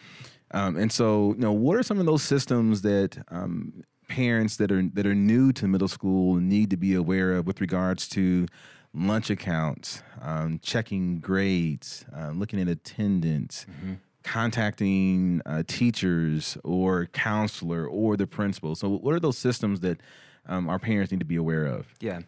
Um, 0.53 0.77
and 0.77 0.91
so, 0.91 1.33
you 1.33 1.41
know, 1.41 1.51
what 1.51 1.77
are 1.77 1.83
some 1.83 1.99
of 1.99 2.05
those 2.05 2.23
systems 2.23 2.83
that 2.83 3.17
um, 3.29 3.83
parents 4.07 4.57
that 4.57 4.71
are 4.71 4.83
that 4.93 5.05
are 5.05 5.15
new 5.15 5.51
to 5.53 5.67
middle 5.67 5.87
school 5.87 6.35
need 6.35 6.69
to 6.69 6.77
be 6.77 6.93
aware 6.93 7.33
of 7.33 7.47
with 7.47 7.59
regards 7.59 8.07
to 8.09 8.45
lunch 8.93 9.29
accounts, 9.29 10.03
um, 10.21 10.59
checking 10.61 11.19
grades, 11.19 12.05
uh, 12.15 12.29
looking 12.29 12.59
at 12.61 12.67
attendance, 12.67 13.65
mm-hmm. 13.69 13.93
contacting 14.23 15.41
uh, 15.45 15.63
teachers 15.65 16.57
or 16.63 17.07
counselor 17.07 17.87
or 17.87 18.15
the 18.15 18.27
principal. 18.27 18.75
So, 18.75 18.89
what 18.89 19.13
are 19.13 19.19
those 19.19 19.37
systems 19.37 19.79
that 19.79 19.99
um, 20.45 20.69
our 20.69 20.79
parents 20.79 21.11
need 21.11 21.19
to 21.19 21.25
be 21.25 21.37
aware 21.37 21.65
of? 21.65 21.87
Yeah, 21.99 22.21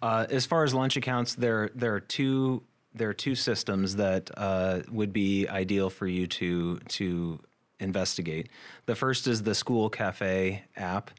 uh, 0.00 0.26
as 0.30 0.46
far 0.46 0.64
as 0.64 0.72
lunch 0.72 0.96
accounts, 0.96 1.34
there 1.34 1.70
there 1.74 1.94
are 1.94 2.00
two 2.00 2.62
there 2.94 3.10
are 3.10 3.14
two 3.14 3.34
systems 3.34 3.96
that 3.96 4.30
uh, 4.36 4.80
would 4.90 5.12
be 5.12 5.46
ideal 5.46 5.90
for 5.90 6.06
you 6.06 6.26
to 6.26 6.78
to 6.78 7.40
investigate. 7.80 8.48
The 8.86 8.94
first 8.94 9.26
is 9.26 9.42
the 9.42 9.54
School 9.54 9.88
Cafe 9.90 10.64
app. 10.76 11.10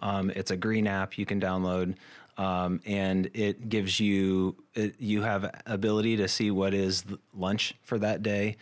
Um, 0.00 0.30
it's 0.30 0.50
a 0.50 0.56
green 0.56 0.86
app 0.86 1.16
you 1.16 1.24
can 1.24 1.40
download, 1.40 1.94
um, 2.36 2.80
and 2.84 3.30
it 3.32 3.68
gives 3.68 3.98
you 3.98 4.56
it, 4.74 4.94
you 4.98 5.22
have 5.22 5.62
ability 5.66 6.16
to 6.18 6.28
see 6.28 6.50
what 6.50 6.74
is 6.74 7.04
lunch 7.34 7.74
for 7.82 7.98
that 7.98 8.22
day 8.22 8.56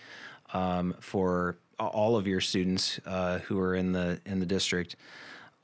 um, 0.52 0.94
for 1.00 1.58
all 1.78 2.16
of 2.16 2.26
your 2.26 2.40
students 2.40 3.00
uh, 3.04 3.40
who 3.40 3.58
are 3.58 3.74
in 3.74 3.90
the 3.92 4.20
in 4.26 4.38
the 4.38 4.46
district, 4.46 4.94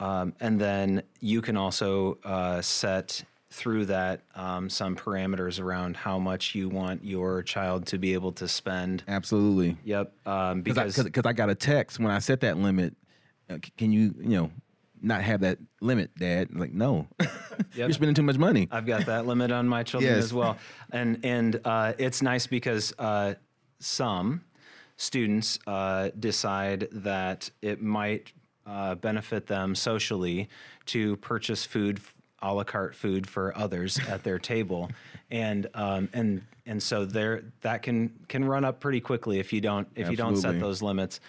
um, 0.00 0.34
and 0.40 0.60
then 0.60 1.02
you 1.20 1.40
can 1.40 1.56
also 1.56 2.18
uh, 2.24 2.60
set 2.60 3.22
through 3.50 3.84
that 3.86 4.22
um, 4.34 4.70
some 4.70 4.94
parameters 4.94 5.60
around 5.60 5.96
how 5.96 6.18
much 6.18 6.54
you 6.54 6.68
want 6.68 7.04
your 7.04 7.42
child 7.42 7.86
to 7.86 7.98
be 7.98 8.14
able 8.14 8.32
to 8.32 8.46
spend. 8.46 9.02
Absolutely. 9.08 9.76
Yep. 9.84 10.12
Um, 10.26 10.62
because 10.62 11.02
because 11.02 11.26
I, 11.26 11.30
I, 11.30 11.32
got 11.32 11.50
a 11.50 11.54
text 11.54 11.98
when 11.98 12.10
I 12.10 12.20
set 12.20 12.40
that 12.40 12.56
limit. 12.56 12.94
Uh, 13.48 13.58
can 13.76 13.92
you 13.92 14.14
you 14.20 14.36
know 14.36 14.50
not 15.02 15.22
have 15.22 15.40
that 15.40 15.58
limit, 15.80 16.14
Dad? 16.16 16.54
Like 16.54 16.72
no, 16.72 17.08
yep. 17.18 17.30
you're 17.74 17.92
spending 17.92 18.14
too 18.14 18.22
much 18.22 18.38
money. 18.38 18.68
I've 18.70 18.86
got 18.86 19.06
that 19.06 19.26
limit 19.26 19.50
on 19.50 19.66
my 19.66 19.82
children 19.82 20.14
yes. 20.14 20.24
as 20.24 20.34
well, 20.34 20.56
and 20.92 21.18
and 21.24 21.60
uh, 21.64 21.94
it's 21.98 22.22
nice 22.22 22.46
because 22.46 22.92
uh, 22.98 23.34
some 23.80 24.42
students 24.96 25.58
uh, 25.66 26.10
decide 26.20 26.86
that 26.92 27.50
it 27.62 27.82
might 27.82 28.32
uh, 28.66 28.94
benefit 28.94 29.48
them 29.48 29.74
socially 29.74 30.48
to 30.86 31.16
purchase 31.16 31.64
food 31.64 32.00
a 32.42 32.52
la 32.52 32.64
carte 32.64 32.94
food 32.94 33.28
for 33.28 33.56
others 33.56 33.98
at 34.08 34.22
their 34.22 34.38
table, 34.38 34.90
and 35.30 35.68
um, 35.74 36.08
and 36.12 36.42
and 36.66 36.82
so 36.82 37.04
there 37.04 37.44
that 37.62 37.82
can 37.82 38.10
can 38.28 38.44
run 38.44 38.64
up 38.64 38.80
pretty 38.80 39.00
quickly 39.00 39.38
if 39.38 39.52
you 39.52 39.60
don't 39.60 39.88
if 39.94 40.06
Absolutely. 40.06 40.12
you 40.12 40.16
don't 40.16 40.36
set 40.36 40.60
those 40.60 40.82
limits. 40.82 41.20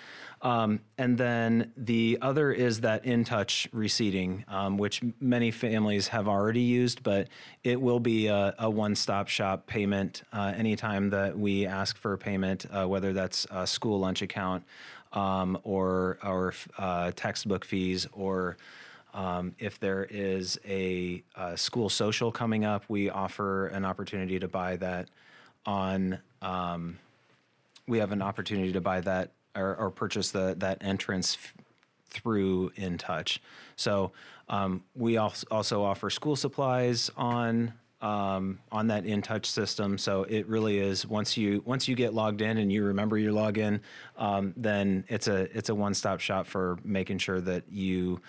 Um, 0.44 0.80
and 0.98 1.18
then 1.18 1.72
the 1.78 2.18
other 2.22 2.52
is 2.52 2.82
that 2.82 3.06
in 3.06 3.24
touch 3.24 3.68
receipting, 3.72 4.44
um, 4.48 4.78
which 4.78 5.02
many 5.20 5.52
families 5.52 6.08
have 6.08 6.28
already 6.28 6.62
used, 6.62 7.04
but 7.04 7.28
it 7.64 7.80
will 7.80 8.00
be 8.00 8.26
a, 8.26 8.56
a 8.58 8.68
one 8.68 8.96
stop 8.96 9.28
shop 9.28 9.68
payment 9.68 10.24
uh, 10.34 10.54
anytime 10.56 11.12
that 11.12 11.38
we 11.38 11.68
ask 11.68 11.96
for 11.96 12.14
a 12.14 12.18
payment, 12.18 12.66
uh, 12.72 12.88
whether 12.88 13.14
that's 13.14 13.46
a 13.52 13.68
school 13.68 14.00
lunch 14.00 14.24
account 14.24 14.64
um, 15.14 15.60
or 15.64 16.18
our 16.24 16.54
uh, 16.78 17.12
textbook 17.16 17.64
fees 17.64 18.08
or 18.12 18.58
um, 19.14 19.56
if 19.60 19.80
there 19.80 20.06
is 20.10 20.60
a, 20.66 21.24
a, 21.36 21.58
school 21.58 21.90
social 21.90 22.32
coming 22.32 22.66
up, 22.66 22.86
we 22.88 23.10
offer 23.10 23.68
an 23.68 23.86
opportunity 23.86 24.40
to 24.40 24.48
buy 24.48 24.78
that 24.78 25.10
on. 25.66 26.20
Um, 26.42 26.98
we 27.88 27.98
have 27.98 28.12
an 28.12 28.22
opportunity 28.22 28.72
to 28.74 28.82
buy 28.82 29.02
that 29.02 29.32
or, 29.56 29.76
or 29.76 29.90
purchase 29.90 30.32
the 30.32 30.56
that 30.60 30.78
entrance 30.82 31.36
f- 31.36 31.54
through 32.10 32.72
In 32.76 32.98
Touch. 32.98 33.42
So 33.76 34.12
um, 34.48 34.84
we 34.96 35.18
also 35.18 35.48
also 35.52 35.84
offer 35.84 36.10
school 36.10 36.36
supplies 36.36 37.12
on 37.18 37.74
um, 38.02 38.60
on 38.72 38.88
that 38.88 39.06
in 39.06 39.22
touch 39.22 39.46
system. 39.46 39.98
So 39.98 40.24
it 40.24 40.48
really 40.48 40.80
is 40.80 41.06
once 41.06 41.38
you 41.38 41.62
once 41.66 41.88
you 41.88 41.96
get 41.96 42.14
logged 42.14 42.42
in 42.42 42.58
and 42.58 42.72
you 42.72 42.84
remember 42.84 43.18
your 43.18 43.32
login, 43.32 43.80
um, 44.18 44.54
then 44.58 45.06
it's 45.08 45.28
a 45.28 45.56
it's 45.56 45.70
a 45.70 45.76
one 45.76 45.94
stop 45.94 46.20
shop 46.20 46.48
for 46.48 46.80
making 46.84 47.20
sure 47.20 47.42
that 47.42 47.64
you 47.72 48.20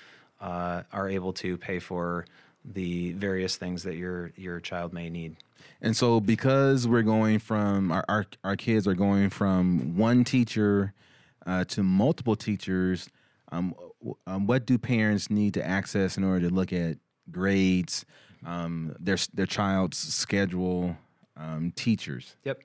uh, 0.43 0.83
are 0.93 1.09
able 1.09 1.33
to 1.33 1.57
pay 1.57 1.79
for 1.79 2.27
the 2.65 3.13
various 3.13 3.57
things 3.57 3.83
that 3.85 3.97
your 3.97 4.33
your 4.37 4.61
child 4.61 4.93
may 4.93 5.09
need. 5.09 5.37
And 5.81 5.97
so, 5.97 6.21
because 6.21 6.87
we're 6.87 7.03
going 7.03 7.39
from 7.39 7.91
our 7.91 8.05
our, 8.09 8.27
our 8.45 8.57
kids 8.57 8.87
are 8.87 8.95
going 8.95 9.31
from 9.31 9.97
one 9.97 10.25
teacher 10.25 10.93
uh, 11.47 11.65
to 11.65 11.83
multiple 11.83 12.37
teachers, 12.37 13.09
um, 13.51 13.75
um, 14.27 14.47
what 14.47 14.67
do 14.67 14.79
parents 14.79 15.31
need 15.31 15.55
to 15.55 15.67
access 15.67 16.17
in 16.17 16.25
order 16.25 16.49
to 16.49 16.55
look 16.55 16.73
at 16.73 16.99
grades, 17.31 18.05
um, 18.45 18.95
their 18.99 19.19
their 19.33 19.47
child's 19.47 19.97
schedule, 19.97 20.97
um, 21.37 21.73
teachers? 21.77 22.37
Yep. 22.45 22.63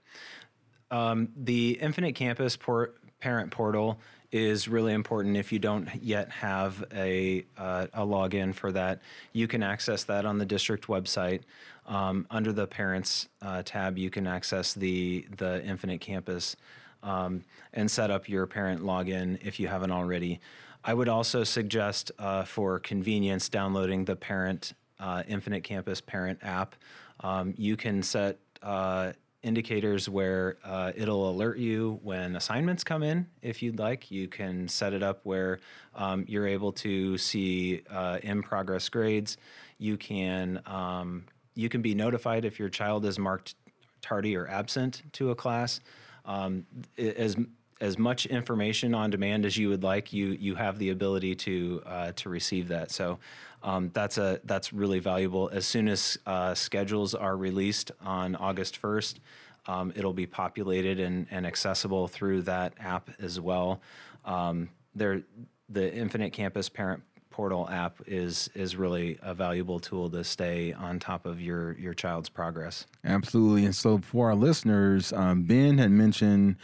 Um, 0.89 1.29
the 1.35 1.71
Infinite 1.81 2.15
Campus 2.15 2.55
port, 2.55 2.97
parent 3.19 3.51
portal 3.51 3.99
is 4.31 4.67
really 4.67 4.93
important. 4.93 5.37
If 5.37 5.51
you 5.51 5.59
don't 5.59 5.89
yet 6.01 6.29
have 6.29 6.83
a, 6.93 7.45
uh, 7.57 7.87
a 7.93 8.01
login 8.01 8.53
for 8.53 8.71
that, 8.73 9.01
you 9.33 9.47
can 9.47 9.63
access 9.63 10.03
that 10.05 10.25
on 10.25 10.37
the 10.37 10.45
district 10.45 10.87
website. 10.87 11.41
Um, 11.85 12.27
under 12.29 12.51
the 12.51 12.67
Parents 12.67 13.29
uh, 13.41 13.63
tab, 13.63 13.97
you 13.97 14.09
can 14.09 14.27
access 14.27 14.73
the, 14.73 15.25
the 15.37 15.63
Infinite 15.63 16.01
Campus 16.01 16.57
um, 17.03 17.43
and 17.73 17.89
set 17.89 18.11
up 18.11 18.27
your 18.27 18.45
parent 18.45 18.81
login 18.81 19.37
if 19.41 19.59
you 19.59 19.67
haven't 19.67 19.91
already. 19.91 20.41
I 20.83 20.93
would 20.93 21.09
also 21.09 21.43
suggest 21.43 22.11
uh, 22.19 22.43
for 22.43 22.79
convenience 22.79 23.49
downloading 23.49 24.05
the 24.05 24.15
Parent 24.15 24.73
uh, 24.99 25.23
Infinite 25.27 25.63
Campus 25.63 26.01
Parent 26.01 26.39
app. 26.41 26.75
Um, 27.21 27.53
you 27.57 27.77
can 27.77 28.03
set 28.03 28.37
uh, 28.61 29.13
indicators 29.47 30.09
where 30.09 30.57
uh, 30.63 30.91
it'll 30.95 31.29
alert 31.29 31.57
you 31.57 31.99
when 32.03 32.35
assignments 32.35 32.83
come 32.83 33.01
in 33.01 33.25
if 33.41 33.63
you'd 33.63 33.79
like. 33.79 34.11
You 34.11 34.27
can 34.27 34.67
set 34.67 34.93
it 34.93 35.01
up 35.01 35.21
where 35.23 35.59
um, 35.95 36.25
you're 36.27 36.47
able 36.47 36.73
to 36.73 37.17
see 37.17 37.81
uh, 37.89 38.19
in 38.21 38.43
progress 38.43 38.89
grades. 38.89 39.37
You 39.79 39.97
can 39.97 40.61
um, 40.65 41.23
you 41.55 41.69
can 41.69 41.81
be 41.81 41.95
notified 41.95 42.45
if 42.45 42.59
your 42.59 42.69
child 42.69 43.05
is 43.05 43.17
marked 43.17 43.55
tardy 44.01 44.35
or 44.35 44.47
absent 44.47 45.01
to 45.13 45.31
a 45.31 45.35
class. 45.35 45.79
Um, 46.25 46.65
as 46.97 47.37
as 47.79 47.97
much 47.97 48.25
information 48.25 48.93
on 48.95 49.09
demand 49.09 49.45
as 49.45 49.57
you 49.57 49.69
would 49.69 49.83
like, 49.83 50.11
you 50.13 50.29
you 50.39 50.55
have 50.55 50.79
the 50.79 50.89
ability 50.89 51.35
to 51.35 51.81
uh, 51.85 52.11
to 52.15 52.29
receive 52.29 52.67
that. 52.69 52.91
So 52.91 53.19
um, 53.63 53.91
that's 53.93 54.17
a 54.17 54.39
that's 54.43 54.73
really 54.73 54.99
valuable. 54.99 55.49
As 55.51 55.65
soon 55.65 55.87
as 55.87 56.17
uh, 56.25 56.53
schedules 56.53 57.13
are 57.13 57.35
released 57.35 57.91
on 58.01 58.35
August 58.35 58.77
first, 58.77 59.19
um, 59.67 59.91
it'll 59.95 60.13
be 60.13 60.25
populated 60.25 60.99
and, 60.99 61.27
and 61.29 61.45
accessible 61.45 62.07
through 62.07 62.43
that 62.43 62.73
app 62.79 63.09
as 63.19 63.39
well. 63.39 63.81
Um, 64.25 64.69
there, 64.95 65.21
the 65.69 65.93
Infinite 65.93 66.33
Campus 66.33 66.69
Parent 66.69 67.03
Portal 67.29 67.69
app 67.69 67.97
is 68.07 68.49
is 68.55 68.75
really 68.75 69.19
a 69.21 69.33
valuable 69.33 69.79
tool 69.79 70.09
to 70.09 70.23
stay 70.23 70.73
on 70.73 70.97
top 70.97 71.25
of 71.27 71.39
your 71.39 71.73
your 71.73 71.93
child's 71.93 72.29
progress. 72.29 72.87
Absolutely, 73.03 73.65
and 73.65 73.75
so 73.75 73.99
for 73.99 74.29
our 74.29 74.35
listeners, 74.35 75.13
um, 75.13 75.43
Ben 75.43 75.77
had 75.77 75.91
mentioned 75.91 76.55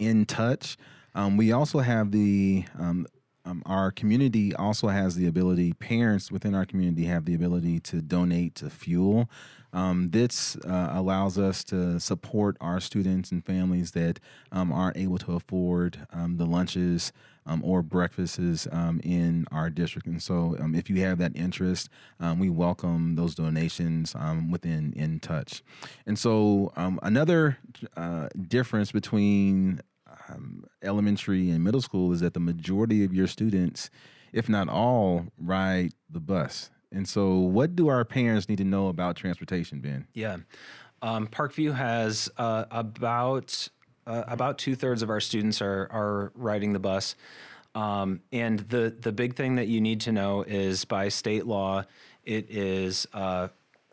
In 0.00 0.24
Touch. 0.26 0.76
Um, 1.14 1.36
we 1.36 1.52
also 1.52 1.78
have 1.78 2.10
the 2.10 2.64
um, 2.78 3.06
um, 3.44 3.62
our 3.66 3.90
community 3.90 4.54
also 4.54 4.88
has 4.88 5.16
the 5.16 5.26
ability, 5.26 5.72
parents 5.74 6.30
within 6.30 6.54
our 6.54 6.66
community 6.66 7.04
have 7.06 7.24
the 7.24 7.34
ability 7.34 7.80
to 7.80 8.00
donate 8.00 8.54
to 8.56 8.68
fuel. 8.70 9.30
Um, 9.72 10.08
this 10.08 10.56
uh, 10.56 10.90
allows 10.92 11.38
us 11.38 11.64
to 11.64 11.98
support 12.00 12.56
our 12.60 12.80
students 12.80 13.30
and 13.30 13.44
families 13.44 13.92
that 13.92 14.18
um, 14.52 14.72
aren't 14.72 14.96
able 14.96 15.18
to 15.18 15.34
afford 15.36 16.06
um, 16.12 16.36
the 16.36 16.44
lunches 16.44 17.12
um, 17.46 17.62
or 17.64 17.82
breakfasts 17.82 18.68
um, 18.70 19.00
in 19.02 19.46
our 19.50 19.70
district. 19.70 20.06
And 20.06 20.22
so, 20.22 20.56
if 20.74 20.90
you 20.90 21.00
have 21.04 21.18
that 21.18 21.32
interest, 21.34 21.88
we 22.36 22.50
welcome 22.50 23.14
those 23.14 23.34
donations 23.34 24.14
within 24.50 24.92
In 24.94 25.18
Touch. 25.20 25.62
And 26.06 26.18
so, 26.18 26.72
another 26.76 27.58
uh, 27.96 28.28
difference 28.48 28.92
between 28.92 29.80
um, 30.30 30.64
elementary 30.82 31.50
and 31.50 31.62
middle 31.62 31.80
school 31.80 32.12
is 32.12 32.20
that 32.20 32.34
the 32.34 32.40
majority 32.40 33.04
of 33.04 33.12
your 33.14 33.26
students, 33.26 33.90
if 34.32 34.48
not 34.48 34.68
all, 34.68 35.26
ride 35.38 35.92
the 36.08 36.20
bus. 36.20 36.70
And 36.92 37.08
so, 37.08 37.38
what 37.38 37.76
do 37.76 37.88
our 37.88 38.04
parents 38.04 38.48
need 38.48 38.58
to 38.58 38.64
know 38.64 38.88
about 38.88 39.16
transportation, 39.16 39.80
Ben? 39.80 40.06
Yeah, 40.12 40.38
um, 41.02 41.28
Parkview 41.28 41.74
has 41.74 42.28
uh, 42.36 42.64
about 42.70 43.68
uh, 44.06 44.24
about 44.26 44.58
two 44.58 44.74
thirds 44.74 45.02
of 45.02 45.10
our 45.10 45.20
students 45.20 45.62
are 45.62 45.88
are 45.90 46.32
riding 46.34 46.72
the 46.72 46.80
bus. 46.80 47.14
Um, 47.74 48.22
and 48.32 48.58
the 48.58 48.94
the 48.98 49.12
big 49.12 49.36
thing 49.36 49.54
that 49.54 49.68
you 49.68 49.80
need 49.80 50.00
to 50.02 50.12
know 50.12 50.42
is 50.42 50.84
by 50.84 51.08
state 51.08 51.46
law, 51.46 51.84
it 52.24 52.50
is 52.50 53.06
uh, 53.12 53.48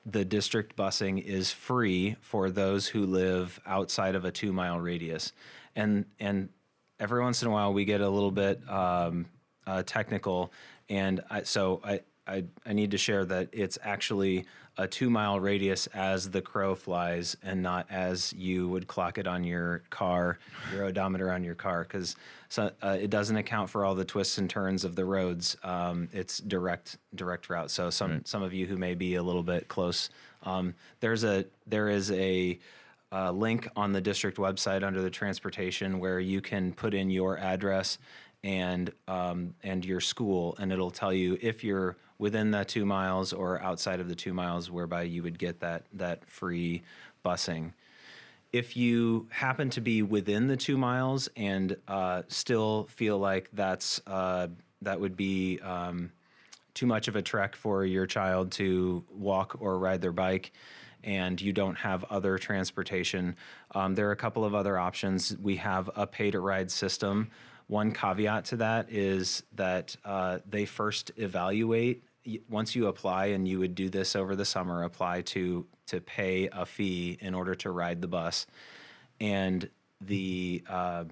the 0.05 0.25
district 0.25 0.75
busing 0.75 1.21
is 1.23 1.51
free 1.51 2.15
for 2.21 2.49
those 2.49 2.87
who 2.87 3.05
live 3.05 3.59
outside 3.65 4.15
of 4.15 4.25
a 4.25 4.31
two 4.31 4.51
mile 4.51 4.79
radius, 4.79 5.33
and 5.77 6.05
and 6.19 6.49
every 6.99 7.21
once 7.21 7.41
in 7.41 7.47
a 7.47 7.51
while 7.51 7.71
we 7.71 7.85
get 7.85 8.01
a 8.01 8.09
little 8.09 8.31
bit 8.31 8.59
um, 8.69 9.27
uh, 9.65 9.83
technical, 9.85 10.51
and 10.89 11.21
I, 11.29 11.43
so 11.43 11.79
I, 11.85 12.01
I 12.27 12.43
I 12.65 12.73
need 12.73 12.91
to 12.91 12.97
share 12.97 13.23
that 13.25 13.49
it's 13.53 13.77
actually 13.81 14.45
a 14.79 14.87
two 14.87 15.09
mile 15.09 15.39
radius 15.39 15.87
as 15.87 16.29
the 16.29 16.41
crow 16.41 16.75
flies 16.75 17.35
and 17.41 17.63
not 17.63 17.87
as 17.89 18.31
you 18.33 18.67
would 18.69 18.87
clock 18.87 19.17
it 19.17 19.25
on 19.25 19.43
your 19.43 19.81
car, 19.89 20.37
your 20.71 20.85
odometer 20.85 21.31
on 21.31 21.43
your 21.43 21.55
car, 21.55 21.83
because 21.83 22.15
so, 22.49 22.71
uh, 22.83 22.97
it 22.99 23.09
doesn't 23.09 23.35
account 23.37 23.69
for 23.69 23.83
all 23.83 23.95
the 23.95 24.05
twists 24.05 24.37
and 24.37 24.49
turns 24.49 24.85
of 24.85 24.95
the 24.95 25.03
roads. 25.03 25.57
Um, 25.63 26.09
it's 26.11 26.39
direct 26.39 26.97
direct 27.15 27.49
route. 27.49 27.71
So 27.71 27.89
some 27.89 28.11
right. 28.11 28.27
some 28.27 28.41
of 28.41 28.53
you 28.53 28.65
who 28.65 28.77
may 28.77 28.95
be 28.95 29.15
a 29.15 29.23
little 29.23 29.43
bit 29.43 29.67
close, 29.67 30.09
um, 30.43 30.73
there's 31.01 31.23
a 31.23 31.45
there 31.67 31.89
is 31.89 32.11
a 32.11 32.57
uh, 33.11 33.31
link 33.31 33.67
on 33.75 33.93
the 33.93 34.01
district 34.01 34.37
website 34.37 34.83
under 34.83 35.01
the 35.01 35.09
transportation 35.09 35.99
where 35.99 36.19
you 36.19 36.41
can 36.41 36.73
put 36.73 36.93
in 36.93 37.09
your 37.09 37.37
address 37.37 37.97
and 38.43 38.91
um, 39.07 39.55
and 39.63 39.83
your 39.83 39.99
school, 39.99 40.55
and 40.59 40.71
it'll 40.71 40.91
tell 40.91 41.13
you 41.13 41.37
if 41.41 41.63
you're 41.63 41.97
within 42.19 42.51
the 42.51 42.65
two 42.65 42.85
miles 42.85 43.33
or 43.33 43.61
outside 43.61 43.99
of 43.99 44.07
the 44.09 44.15
two 44.15 44.33
miles, 44.33 44.69
whereby 44.69 45.03
you 45.03 45.23
would 45.23 45.39
get 45.39 45.59
that 45.59 45.83
that 45.93 46.29
free 46.29 46.83
busing. 47.25 47.73
If 48.53 48.77
you 48.77 49.27
happen 49.29 49.69
to 49.71 49.81
be 49.81 50.01
within 50.01 50.47
the 50.47 50.55
two 50.55 50.77
miles 50.77 51.29
and 51.35 51.75
uh, 51.87 52.23
still 52.27 52.87
feel 52.89 53.17
like 53.17 53.49
that's 53.53 54.01
uh, 54.07 54.47
that 54.81 54.99
would 54.99 55.17
be 55.17 55.59
um, 55.59 56.11
too 56.73 56.85
much 56.85 57.07
of 57.07 57.15
a 57.15 57.21
trek 57.21 57.55
for 57.55 57.85
your 57.85 58.05
child 58.05 58.51
to 58.51 59.03
walk 59.11 59.57
or 59.59 59.79
ride 59.79 60.01
their 60.01 60.11
bike, 60.11 60.51
and 61.07 61.41
you 61.41 61.53
don't 61.53 61.75
have 61.75 62.03
other 62.09 62.37
transportation, 62.37 63.35
um, 63.73 63.95
there 63.95 64.09
are 64.09 64.11
a 64.11 64.17
couple 64.17 64.43
of 64.43 64.53
other 64.53 64.77
options. 64.77 65.35
We 65.41 65.55
have 65.55 65.89
a 65.95 66.05
pay 66.05 66.29
to 66.31 66.39
ride 66.41 66.69
system. 66.69 67.31
One 67.67 67.93
caveat 67.93 68.45
to 68.45 68.57
that 68.57 68.91
is 68.91 69.41
that 69.55 69.95
uh, 70.05 70.39
they 70.47 70.65
first 70.65 71.11
evaluate 71.15 72.03
once 72.49 72.75
you 72.75 72.87
apply, 72.87 73.27
and 73.27 73.47
you 73.47 73.57
would 73.59 73.73
do 73.73 73.89
this 73.89 74.13
over 74.13 74.35
the 74.35 74.45
summer, 74.45 74.83
apply 74.83 75.21
to 75.21 75.65
to 75.87 76.01
pay 76.01 76.49
a 76.51 76.65
fee 76.65 77.17
in 77.21 77.33
order 77.33 77.55
to 77.55 77.71
ride 77.71 78.01
the 78.01 78.07
bus, 78.07 78.45
and 79.21 79.69
the 80.01 80.61
uh, 80.69 81.05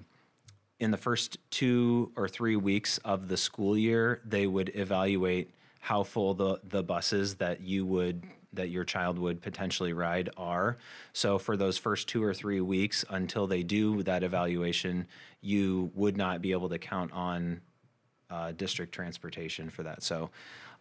in 0.78 0.90
the 0.90 0.98
first 0.98 1.38
two 1.50 2.12
or 2.16 2.28
three 2.28 2.56
weeks 2.56 2.98
of 2.98 3.28
the 3.28 3.36
school 3.38 3.78
year, 3.78 4.20
they 4.26 4.46
would 4.46 4.70
evaluate 4.74 5.50
how 5.80 6.02
full 6.02 6.34
the 6.34 6.60
the 6.64 6.82
buses 6.82 7.36
that 7.36 7.62
you 7.62 7.86
would 7.86 8.22
that 8.56 8.70
your 8.70 8.84
child 8.84 9.18
would 9.18 9.40
potentially 9.40 9.92
ride 9.92 10.28
are. 10.36 10.76
So 11.12 11.38
for 11.38 11.56
those 11.56 11.78
first 11.78 12.08
two 12.08 12.22
or 12.22 12.34
three 12.34 12.60
weeks 12.60 13.04
until 13.08 13.46
they 13.46 13.62
do 13.62 14.02
that 14.02 14.22
evaluation, 14.22 15.06
you 15.40 15.90
would 15.94 16.16
not 16.16 16.42
be 16.42 16.52
able 16.52 16.68
to 16.68 16.78
count 16.78 17.12
on 17.12 17.60
uh, 18.30 18.52
district 18.52 18.92
transportation 18.92 19.70
for 19.70 19.84
that. 19.84 20.02
So 20.02 20.30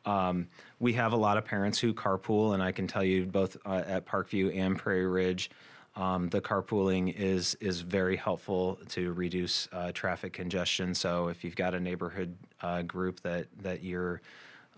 um, 0.05 0.47
we 0.79 0.93
have 0.93 1.13
a 1.13 1.17
lot 1.17 1.37
of 1.37 1.45
parents 1.45 1.79
who 1.79 1.93
carpool, 1.93 2.53
and 2.53 2.61
I 2.61 2.71
can 2.71 2.87
tell 2.87 3.03
you 3.03 3.25
both 3.25 3.57
uh, 3.65 3.83
at 3.85 4.05
Parkview 4.05 4.55
and 4.55 4.77
Prairie 4.77 5.07
Ridge. 5.07 5.49
Um, 5.95 6.27
the 6.29 6.41
carpooling 6.41 7.13
is 7.15 7.55
is 7.61 7.79
very 7.81 8.17
helpful 8.17 8.77
to 8.89 9.13
reduce 9.13 9.69
uh, 9.71 9.91
traffic 9.93 10.33
congestion. 10.33 10.93
So 10.93 11.29
if 11.29 11.43
you've 11.43 11.55
got 11.55 11.73
a 11.73 11.79
neighborhood 11.79 12.35
uh, 12.61 12.81
group 12.81 13.21
that 13.21 13.47
that 13.61 13.83
you're 13.83 14.21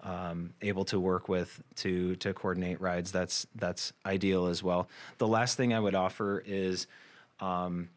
um, 0.04 0.54
able 0.62 0.86
to 0.86 1.00
work 1.00 1.28
with 1.28 1.62
to 1.78 2.16
to 2.18 2.34
coordinate 2.34 2.80
rides, 2.82 3.12
that's 3.12 3.48
that's 3.56 3.94
ideal 4.06 4.48
as 4.48 4.64
well. 4.64 4.88
The 5.18 5.28
last 5.28 5.58
thing 5.58 5.74
I 5.74 5.80
would 5.80 5.96
offer 5.96 6.44
is 6.46 6.88
um, 7.40 7.90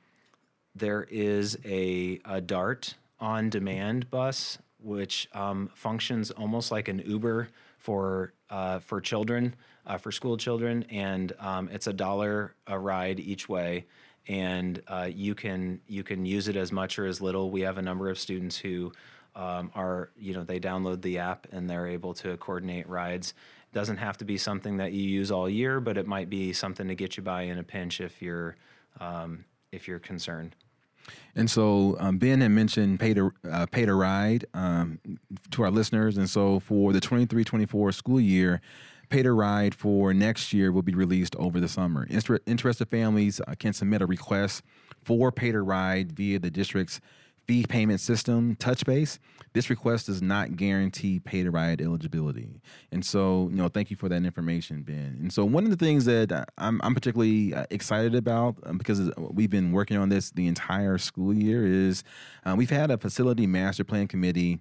there 0.75 1.07
is 1.11 1.59
a, 1.65 2.21
a 2.25 2.41
Dart 2.41 2.95
on 3.19 3.51
demand 3.51 4.11
bus 4.11 4.59
which 4.83 5.29
um, 5.35 5.71
functions 5.75 6.31
almost 6.31 6.71
like 6.71 6.89
an 6.89 7.03
Uber 7.05 7.49
for 7.79 8.33
uh, 8.51 8.79
for 8.79 9.01
children, 9.01 9.55
uh, 9.87 9.97
for 9.97 10.13
school 10.13 10.37
children, 10.37 10.85
and 10.91 11.33
um, 11.39 11.69
it's 11.73 11.87
a 11.87 11.93
dollar 11.93 12.55
a 12.67 12.79
ride 12.79 13.21
each 13.21 13.49
way, 13.49 13.87
and 14.29 14.83
uh, 14.89 15.09
you 15.13 15.35
can 15.35 15.81
you 15.87 16.03
can 16.03 16.25
use 16.27 16.49
it 16.49 16.57
as 16.57 16.73
much 16.73 16.99
or 16.99 17.07
as 17.07 17.21
little. 17.21 17.51
We 17.51 17.63
have 17.63 17.79
a 17.79 17.83
number 17.83 18.09
of 18.09 18.19
students 18.19 18.57
who 18.57 18.93
um, 19.35 19.71
are 19.75 20.11
you 20.17 20.35
know 20.35 20.45
they 20.45 20.61
download 20.61 21.03
the 21.03 21.19
app 21.19 21.47
and 21.53 21.69
they're 21.69 21.87
able 21.87 22.15
to 22.15 22.37
coordinate 22.37 22.89
rides. 22.89 23.35
It 23.73 23.75
doesn't 23.75 23.99
have 23.99 24.19
to 24.19 24.25
be 24.25 24.37
something 24.37 24.79
that 24.79 24.93
you 24.93 25.03
use 25.03 25.31
all 25.31 25.49
year, 25.49 25.81
but 25.81 25.97
it 25.97 26.07
might 26.07 26.29
be 26.29 26.53
something 26.53 26.89
to 26.89 26.95
get 26.95 27.17
you 27.17 27.23
by 27.23 27.43
in 27.43 27.59
a 27.59 27.63
pinch 27.63 28.01
if 28.01 28.21
you're 28.21 28.57
um, 29.01 29.45
if 29.73 29.87
you're 29.87 29.99
concerned. 29.99 30.57
And 31.35 31.51
so 31.51 31.97
um, 31.99 32.19
Ben 32.19 32.41
had 32.41 32.51
mentioned 32.51 33.01
pay 33.01 33.15
to 33.15 33.33
uh, 33.51 33.67
pay 33.67 33.87
to 33.87 33.95
ride 33.95 34.45
um, 34.55 35.01
to 35.53 35.63
our 35.63 35.71
listeners, 35.71 36.17
and 36.17 36.29
so 36.29 36.61
for 36.61 36.93
the 36.93 37.01
23-24 37.01 37.95
school 37.95 38.21
year, 38.21 38.61
pay 39.09 39.23
to 39.23 39.33
ride 39.33 39.75
for 39.75 40.13
next 40.15 40.53
year 40.53 40.73
will 40.73 40.83
be 40.83 40.95
released 40.95 41.37
over 41.37 41.61
the 41.61 41.69
summer. 41.69 42.07
Inter- 42.09 42.41
interested 42.47 42.89
families 42.89 43.41
uh, 43.47 43.55
can 43.59 43.73
submit 43.73 44.03
a 44.03 44.07
request 44.07 44.63
for 45.03 45.33
pay 45.33 45.53
to 45.53 45.63
ride 45.63 46.13
via 46.13 46.39
the 46.39 46.51
district's 46.51 47.01
fee 47.51 47.67
payment 47.69 47.99
system, 47.99 48.55
TouchBase. 48.61 49.19
This 49.55 49.71
request 49.71 50.07
does 50.07 50.23
not 50.23 50.55
guarantee 50.55 51.19
pay 51.19 51.43
to 51.43 51.51
ride 51.51 51.81
eligibility. 51.81 52.49
And 52.93 53.05
so, 53.05 53.49
you 53.51 53.57
know, 53.57 53.67
thank 53.67 53.91
you 53.91 53.97
for 53.97 54.09
that 54.09 54.25
information, 54.25 54.83
Ben. 54.83 55.19
And 55.21 55.33
so, 55.33 55.45
one 55.45 55.65
of 55.65 55.71
the 55.71 55.77
things 55.77 56.05
that 56.05 56.49
I'm, 56.59 56.81
I'm 56.85 56.95
particularly 56.95 57.53
uh, 57.53 57.65
excited 57.71 58.15
about 58.15 58.55
um, 58.63 58.79
because 58.79 59.11
we've 59.19 59.51
been 59.51 59.73
working 59.73 59.97
on 59.97 60.11
this 60.11 60.31
the 60.31 60.47
entire 60.47 60.97
school 60.97 61.35
year 61.35 61.67
is 61.67 62.05
uh, 62.47 62.55
we've 62.57 62.71
had 62.71 62.93
a 62.93 62.99
facility 62.99 63.49
master 63.49 63.83
plan 63.83 64.07
committee 64.07 64.61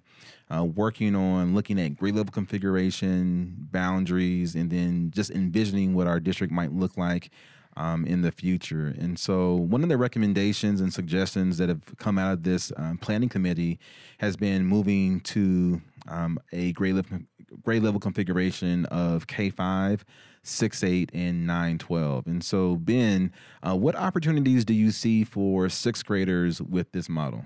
uh, 0.52 0.64
working 0.64 1.14
on 1.14 1.54
looking 1.54 1.78
at 1.80 1.96
grade 1.96 2.16
level 2.16 2.32
configuration, 2.32 3.54
boundaries, 3.70 4.56
and 4.56 4.68
then 4.68 5.12
just 5.14 5.30
envisioning 5.30 5.94
what 5.94 6.08
our 6.08 6.18
district 6.18 6.52
might 6.52 6.72
look 6.72 6.96
like 6.96 7.30
um, 7.76 8.04
in 8.04 8.22
the 8.22 8.32
future. 8.32 8.94
And 8.98 9.18
so, 9.18 9.54
one 9.54 9.82
of 9.82 9.88
the 9.88 9.96
recommendations 9.96 10.80
and 10.80 10.92
suggestions 10.92 11.58
that 11.58 11.68
have 11.68 11.80
come 11.98 12.18
out 12.18 12.32
of 12.32 12.42
this 12.42 12.72
um, 12.76 12.98
planning 12.98 13.28
committee 13.28 13.78
has 14.18 14.36
been 14.36 14.66
moving 14.66 15.20
to 15.20 15.80
um, 16.08 16.38
a 16.52 16.72
grade 16.72 16.94
level, 16.94 17.20
grade 17.62 17.82
level 17.82 18.00
configuration 18.00 18.86
of 18.86 19.26
K5, 19.26 20.00
6, 20.42 20.84
8, 20.84 21.10
and 21.12 21.46
9, 21.46 21.78
12. 21.78 22.26
And 22.26 22.44
so, 22.44 22.76
Ben, 22.76 23.32
uh, 23.66 23.76
what 23.76 23.96
opportunities 23.96 24.64
do 24.64 24.74
you 24.74 24.90
see 24.90 25.24
for 25.24 25.68
sixth 25.68 26.04
graders 26.04 26.60
with 26.60 26.92
this 26.92 27.08
model? 27.08 27.44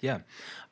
Yeah, 0.00 0.20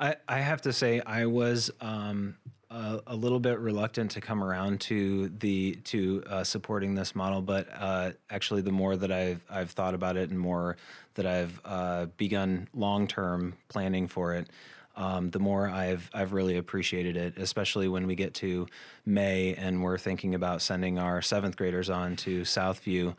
I, 0.00 0.16
I 0.28 0.40
have 0.40 0.60
to 0.62 0.72
say 0.72 1.00
I 1.06 1.26
was 1.26 1.70
um, 1.80 2.36
a, 2.70 3.16
little 3.16 3.40
bit 3.40 3.58
reluctant 3.58 4.12
to 4.12 4.20
come 4.20 4.44
around 4.44 4.80
to 4.82 5.28
the 5.28 5.74
to 5.84 6.22
uh, 6.28 6.44
supporting 6.44 6.94
this 6.94 7.14
model, 7.14 7.42
but 7.42 7.68
uh, 7.76 8.12
actually, 8.30 8.62
the 8.62 8.72
more 8.72 8.96
that 8.96 9.10
I've 9.10 9.44
I've 9.50 9.70
thought 9.70 9.94
about 9.94 10.16
it, 10.16 10.30
and 10.30 10.38
more 10.38 10.76
that 11.14 11.26
I've 11.26 11.60
uh, 11.64 12.06
begun 12.16 12.68
long 12.72 13.08
term 13.08 13.54
planning 13.68 14.06
for 14.06 14.34
it, 14.34 14.48
um, 14.96 15.30
the 15.30 15.40
more 15.40 15.68
I've 15.68 16.08
I've 16.14 16.32
really 16.32 16.56
appreciated 16.56 17.16
it. 17.16 17.38
Especially 17.38 17.88
when 17.88 18.06
we 18.06 18.14
get 18.14 18.34
to 18.34 18.68
May 19.04 19.54
and 19.54 19.82
we're 19.82 19.98
thinking 19.98 20.34
about 20.34 20.62
sending 20.62 20.98
our 20.98 21.20
seventh 21.22 21.56
graders 21.56 21.90
on 21.90 22.16
to 22.16 22.42
Southview. 22.42 23.16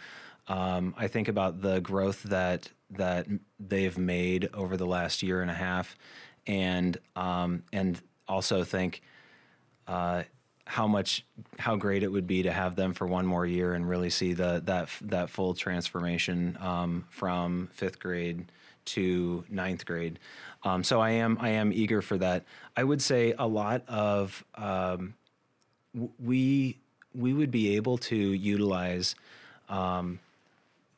Um, 0.48 0.96
I 0.98 1.08
think 1.08 1.28
about 1.28 1.62
the 1.62 1.82
growth 1.82 2.24
that 2.24 2.70
that 2.92 3.28
they've 3.60 3.98
made 3.98 4.50
over 4.54 4.78
the 4.78 4.88
last 4.88 5.24
year 5.24 5.42
and 5.42 5.52
a 5.52 5.56
half, 5.56 5.98
and 6.48 6.98
um, 7.18 7.64
and 7.74 8.02
also 8.30 8.64
think 8.64 9.02
uh, 9.88 10.24
how 10.66 10.88
much 10.88 11.26
how 11.60 11.76
great 11.76 12.04
it 12.04 12.12
would 12.12 12.28
be 12.28 12.44
to 12.44 12.52
have 12.52 12.76
them 12.76 12.94
for 12.94 13.06
one 13.06 13.26
more 13.26 13.46
year 13.46 13.74
and 13.74 13.90
really 13.90 14.10
see 14.10 14.34
the 14.34 14.62
that 14.66 14.90
that 15.02 15.30
full 15.30 15.54
transformation 15.54 16.58
um, 16.62 17.06
from 17.10 17.70
fifth 17.74 18.00
grade 18.00 18.52
to 18.86 19.44
ninth 19.50 19.86
grade. 19.86 20.20
Um, 20.64 20.84
so 20.84 21.00
I 21.02 21.12
am 21.12 21.38
I 21.42 21.50
am 21.50 21.74
eager 21.74 22.02
for 22.02 22.18
that. 22.18 22.46
I 22.78 22.84
would 22.84 23.02
say 23.02 23.34
a 23.38 23.48
lot 23.48 23.84
of 23.88 24.44
um, 24.56 25.16
we 26.20 26.78
we 27.14 27.34
would 27.34 27.52
be 27.52 27.76
able 27.76 27.98
to 27.98 28.16
utilize 28.16 29.16
um, 29.70 30.20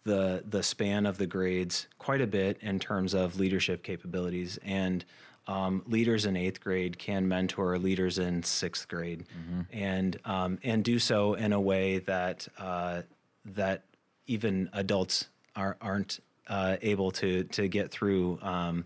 the 0.04 0.44
the 0.48 0.64
span 0.64 1.06
of 1.06 1.18
the 1.18 1.28
grades 1.28 1.88
quite 1.98 2.22
a 2.22 2.28
bit 2.28 2.58
in 2.62 2.80
terms 2.80 3.14
of 3.14 3.40
leadership 3.40 3.84
capabilities 3.84 4.60
and 4.64 5.06
um, 5.48 5.84
leaders 5.88 6.26
in 6.26 6.36
eighth 6.36 6.62
grade 6.62 6.98
can 6.98 7.28
mentor 7.28 7.78
leaders 7.78 8.18
in 8.18 8.44
sixth 8.44 8.88
grade, 8.88 9.26
mm-hmm. 9.26 9.62
and 9.72 10.18
um, 10.26 10.60
and 10.64 10.84
do 10.84 11.00
so 11.00 11.34
in 11.34 11.54
a 11.54 11.60
way 11.60 12.00
that 12.00 12.48
uh, 12.58 13.02
that 13.46 13.84
even 14.28 14.70
adults 14.74 15.28
are, 15.56 15.78
aren't 15.82 16.20
uh, 16.48 16.78
able 16.82 17.12
to 17.12 17.44
to 17.44 17.68
get 17.68 17.92
through 17.92 18.40
um, 18.42 18.86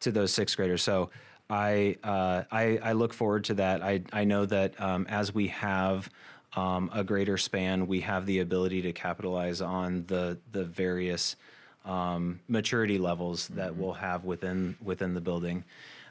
to 0.00 0.10
those 0.10 0.32
sixth 0.32 0.56
graders. 0.56 0.82
So 0.82 1.10
I, 1.50 1.96
uh, 2.04 2.44
I, 2.50 2.78
I 2.82 2.92
look 2.92 3.12
forward 3.12 3.44
to 3.44 3.54
that. 3.54 3.82
I 3.82 4.02
I 4.12 4.24
know 4.24 4.46
that 4.46 4.80
um, 4.80 5.06
as 5.08 5.34
we 5.34 5.48
have 5.48 6.08
um, 6.56 6.90
a 6.92 7.04
greater 7.04 7.36
span, 7.36 7.86
we 7.86 8.00
have 8.00 8.26
the 8.26 8.40
ability 8.40 8.82
to 8.82 8.92
capitalize 8.92 9.60
on 9.60 10.04
the 10.06 10.38
the 10.52 10.64
various 10.64 11.36
um, 11.84 12.40
maturity 12.48 12.98
levels 12.98 13.48
that 13.48 13.76
we'll 13.76 13.94
have 13.94 14.24
within 14.24 14.76
within 14.82 15.14
the 15.14 15.20
building. 15.20 15.64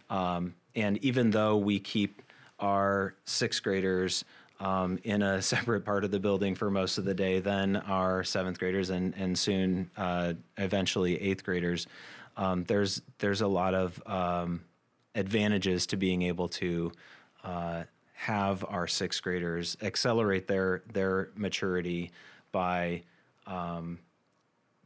Um, 0.09 0.55
and 0.75 0.97
even 1.03 1.31
though 1.31 1.57
we 1.57 1.79
keep 1.79 2.21
our 2.59 3.15
sixth 3.25 3.63
graders 3.63 4.23
um, 4.59 4.99
in 5.03 5.21
a 5.21 5.41
separate 5.53 5.85
part 5.85 6.03
of 6.03 6.11
the 6.11 6.19
building 6.19 6.55
for 6.55 6.69
most 6.69 6.97
of 6.97 7.05
the 7.05 7.13
day 7.13 7.39
than 7.39 7.75
our 7.75 8.23
seventh 8.23 8.59
graders 8.59 8.89
and 8.89 9.13
and 9.15 9.37
soon 9.37 9.89
uh, 9.97 10.33
eventually 10.57 11.21
eighth 11.21 11.43
graders, 11.43 11.87
um, 12.35 12.63
there's 12.65 13.01
there's 13.19 13.41
a 13.41 13.47
lot 13.47 13.73
of 13.73 14.01
um, 14.05 14.61
advantages 15.15 15.87
to 15.87 15.97
being 15.97 16.23
able 16.23 16.47
to 16.47 16.91
uh, 17.43 17.83
have 18.13 18.65
our 18.67 18.87
sixth 18.87 19.21
graders 19.21 19.77
accelerate 19.81 20.47
their 20.47 20.83
their 20.93 21.29
maturity 21.35 22.11
by 22.51 23.01
um, 23.45 23.99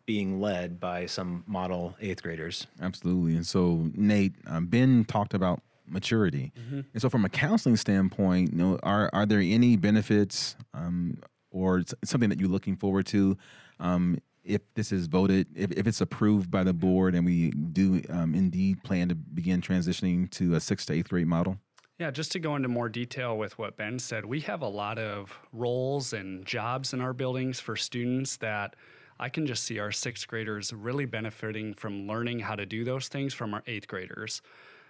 being 0.06 0.40
led 0.40 0.80
by 0.80 1.06
some 1.06 1.44
model 1.48 1.96
eighth 2.02 2.24
graders. 2.24 2.68
Absolutely. 2.82 3.36
And 3.36 3.46
so, 3.46 3.90
Nate, 3.96 4.34
um, 4.48 4.68
Ben 4.68 5.06
talked 5.06 5.34
about 5.34 5.62
maturity. 5.88 6.52
Mm-hmm. 6.60 6.82
And 6.94 7.02
so, 7.02 7.10
from 7.10 7.26
a 7.26 7.30
counseling 7.30 7.78
standpoint, 7.78 8.52
you 8.52 8.58
know, 8.58 8.80
are 8.84 9.10
are 9.14 9.26
there 9.26 9.40
any 9.40 9.78
benefits 9.78 10.56
um, 10.74 11.18
or 11.52 11.84
something 12.04 12.30
that 12.30 12.40
you're 12.40 12.50
looking 12.50 12.76
forward 12.76 13.06
to? 13.08 13.38
Um, 13.80 14.18
if 14.44 14.62
this 14.74 14.92
is 14.92 15.08
voted, 15.08 15.48
if, 15.56 15.72
if 15.72 15.86
it's 15.86 16.02
approved 16.02 16.50
by 16.50 16.64
the 16.64 16.74
board 16.74 17.14
and 17.14 17.26
we 17.26 17.52
do 17.52 18.02
um, 18.10 18.34
indeed 18.34 18.84
plan 18.84 19.10
to 19.10 19.16
begin 19.16 19.62
transitioning 19.62 20.30
to 20.32 20.56
a 20.56 20.60
sixth 20.60 20.88
to 20.88 20.94
eighth 20.94 21.10
grade 21.10 21.28
model? 21.28 21.58
Yeah, 22.00 22.10
just 22.10 22.32
to 22.32 22.40
go 22.40 22.56
into 22.56 22.68
more 22.68 22.90
detail 22.90 23.38
with 23.38 23.60
what 23.60 23.78
Ben 23.78 24.00
said, 24.00 24.26
we 24.26 24.40
have 24.42 24.64
a 24.64 24.68
lot 24.68 24.98
of 24.98 25.38
roles 25.54 26.14
and 26.14 26.44
jobs 26.44 26.94
in 26.94 27.02
our 27.02 27.14
buildings 27.14 27.60
for 27.60 27.76
students 27.76 28.38
that 28.38 28.76
I 29.22 29.30
can 29.30 29.46
just 29.46 29.64
see 29.64 29.78
our 29.78 29.92
sixth 29.92 30.28
graders 30.28 30.74
really 30.74 31.06
benefiting 31.06 31.76
from 31.76 32.08
learning 32.08 32.40
how 32.40 32.56
to 32.56 32.66
do 32.66 32.84
those 32.84 33.08
things 33.08 33.34
from 33.34 33.54
our 33.54 33.64
eighth 33.68 33.88
graders. 33.88 34.42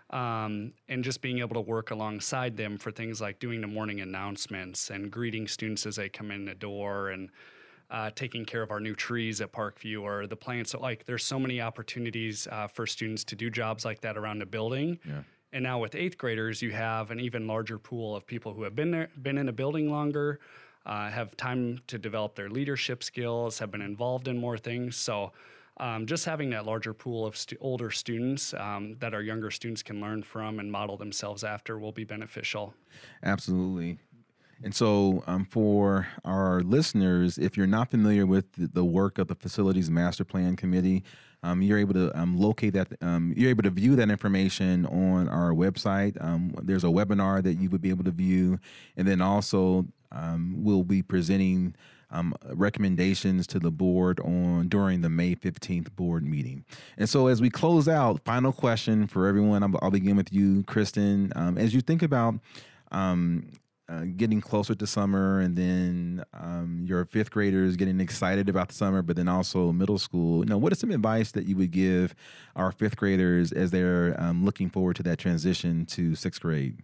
Um, 0.09 0.73
and 0.89 1.03
just 1.03 1.21
being 1.21 1.39
able 1.39 1.53
to 1.55 1.61
work 1.61 1.91
alongside 1.91 2.57
them 2.57 2.77
for 2.77 2.91
things 2.91 3.21
like 3.21 3.39
doing 3.39 3.61
the 3.61 3.67
morning 3.67 4.01
announcements 4.01 4.89
and 4.89 5.11
greeting 5.11 5.47
students 5.47 5.85
as 5.85 5.97
they 5.97 6.09
come 6.09 6.31
in 6.31 6.45
the 6.45 6.55
door 6.55 7.09
and 7.09 7.29
uh, 7.89 8.09
taking 8.15 8.45
care 8.45 8.61
of 8.61 8.71
our 8.71 8.79
new 8.79 8.95
trees 8.95 9.41
at 9.41 9.51
Parkview 9.51 10.01
or 10.01 10.27
the 10.27 10.35
plants. 10.35 10.71
So, 10.71 10.79
like, 10.79 11.05
there's 11.05 11.23
so 11.23 11.39
many 11.39 11.61
opportunities 11.61 12.47
uh, 12.51 12.67
for 12.67 12.87
students 12.87 13.23
to 13.25 13.35
do 13.35 13.49
jobs 13.49 13.85
like 13.85 14.01
that 14.01 14.17
around 14.17 14.39
the 14.39 14.45
building. 14.45 14.97
Yeah. 15.05 15.23
And 15.53 15.63
now 15.63 15.79
with 15.79 15.95
eighth 15.95 16.17
graders, 16.17 16.61
you 16.61 16.71
have 16.71 17.11
an 17.11 17.19
even 17.19 17.47
larger 17.47 17.77
pool 17.77 18.15
of 18.15 18.25
people 18.25 18.53
who 18.53 18.63
have 18.63 18.75
been 18.75 18.91
there, 18.91 19.09
been 19.21 19.37
in 19.37 19.49
a 19.49 19.53
building 19.53 19.91
longer, 19.91 20.39
uh, 20.85 21.09
have 21.09 21.35
time 21.37 21.79
to 21.87 21.97
develop 21.97 22.35
their 22.35 22.49
leadership 22.49 23.03
skills, 23.03 23.59
have 23.59 23.71
been 23.71 23.81
involved 23.81 24.27
in 24.27 24.37
more 24.37 24.57
things. 24.57 24.95
So, 24.95 25.31
um, 25.77 26.05
just 26.05 26.25
having 26.25 26.49
that 26.51 26.65
larger 26.65 26.93
pool 26.93 27.25
of 27.25 27.35
stu- 27.35 27.57
older 27.59 27.89
students 27.89 28.53
um, 28.53 28.97
that 28.99 29.13
our 29.13 29.21
younger 29.21 29.49
students 29.49 29.81
can 29.81 29.99
learn 29.99 30.21
from 30.21 30.59
and 30.59 30.71
model 30.71 30.97
themselves 30.97 31.43
after 31.43 31.79
will 31.79 31.91
be 31.91 32.03
beneficial. 32.03 32.73
Absolutely. 33.23 33.97
And 34.63 34.75
so, 34.75 35.23
um, 35.25 35.45
for 35.45 36.07
our 36.23 36.61
listeners, 36.61 37.39
if 37.39 37.57
you're 37.57 37.65
not 37.67 37.89
familiar 37.89 38.27
with 38.27 38.45
the 38.55 38.85
work 38.85 39.17
of 39.17 39.27
the 39.27 39.33
Facilities 39.33 39.89
Master 39.89 40.23
Plan 40.23 40.55
Committee, 40.55 41.03
um, 41.43 41.63
you're 41.63 41.79
able 41.79 41.95
to 41.95 42.15
um, 42.19 42.37
locate 42.37 42.73
that. 42.73 42.89
Um, 43.01 43.33
you're 43.35 43.49
able 43.49 43.63
to 43.63 43.71
view 43.71 43.95
that 43.95 44.11
information 44.11 44.85
on 44.85 45.27
our 45.27 45.51
website. 45.51 46.23
Um, 46.23 46.53
there's 46.61 46.83
a 46.83 46.87
webinar 46.87 47.41
that 47.41 47.55
you 47.55 47.69
would 47.71 47.81
be 47.81 47.89
able 47.89 48.03
to 48.03 48.11
view, 48.11 48.59
and 48.95 49.07
then 49.07 49.21
also 49.21 49.87
um, 50.11 50.55
we'll 50.57 50.83
be 50.83 51.01
presenting 51.01 51.75
um, 52.11 52.35
recommendations 52.53 53.47
to 53.47 53.59
the 53.59 53.71
board 53.71 54.19
on 54.19 54.67
during 54.67 55.01
the 55.01 55.09
May 55.09 55.35
15th 55.35 55.95
board 55.95 56.25
meeting. 56.25 56.65
And 56.97 57.09
so, 57.09 57.27
as 57.27 57.41
we 57.41 57.49
close 57.49 57.87
out, 57.87 58.23
final 58.25 58.51
question 58.51 59.07
for 59.07 59.27
everyone. 59.27 59.63
I'll, 59.63 59.79
I'll 59.81 59.91
begin 59.91 60.17
with 60.17 60.31
you, 60.31 60.63
Kristen. 60.63 61.31
Um, 61.35 61.57
as 61.57 61.73
you 61.73 61.81
think 61.81 62.01
about 62.01 62.35
um, 62.91 63.49
uh, 63.87 64.05
getting 64.15 64.41
closer 64.41 64.75
to 64.75 64.87
summer, 64.87 65.39
and 65.39 65.55
then 65.57 66.23
um, 66.33 66.83
your 66.85 67.05
fifth 67.05 67.31
graders 67.31 67.75
getting 67.75 67.99
excited 67.99 68.49
about 68.49 68.69
the 68.69 68.73
summer, 68.73 69.01
but 69.01 69.15
then 69.15 69.27
also 69.27 69.71
middle 69.71 69.97
school. 69.97 70.39
You 70.39 70.49
know, 70.49 70.57
what 70.57 70.71
is 70.71 70.79
some 70.79 70.91
advice 70.91 71.31
that 71.31 71.45
you 71.45 71.55
would 71.57 71.71
give 71.71 72.13
our 72.55 72.71
fifth 72.71 72.97
graders 72.97 73.51
as 73.51 73.71
they're 73.71 74.15
um, 74.19 74.45
looking 74.45 74.69
forward 74.69 74.95
to 74.97 75.03
that 75.03 75.17
transition 75.17 75.85
to 75.87 76.15
sixth 76.15 76.41
grade? 76.41 76.79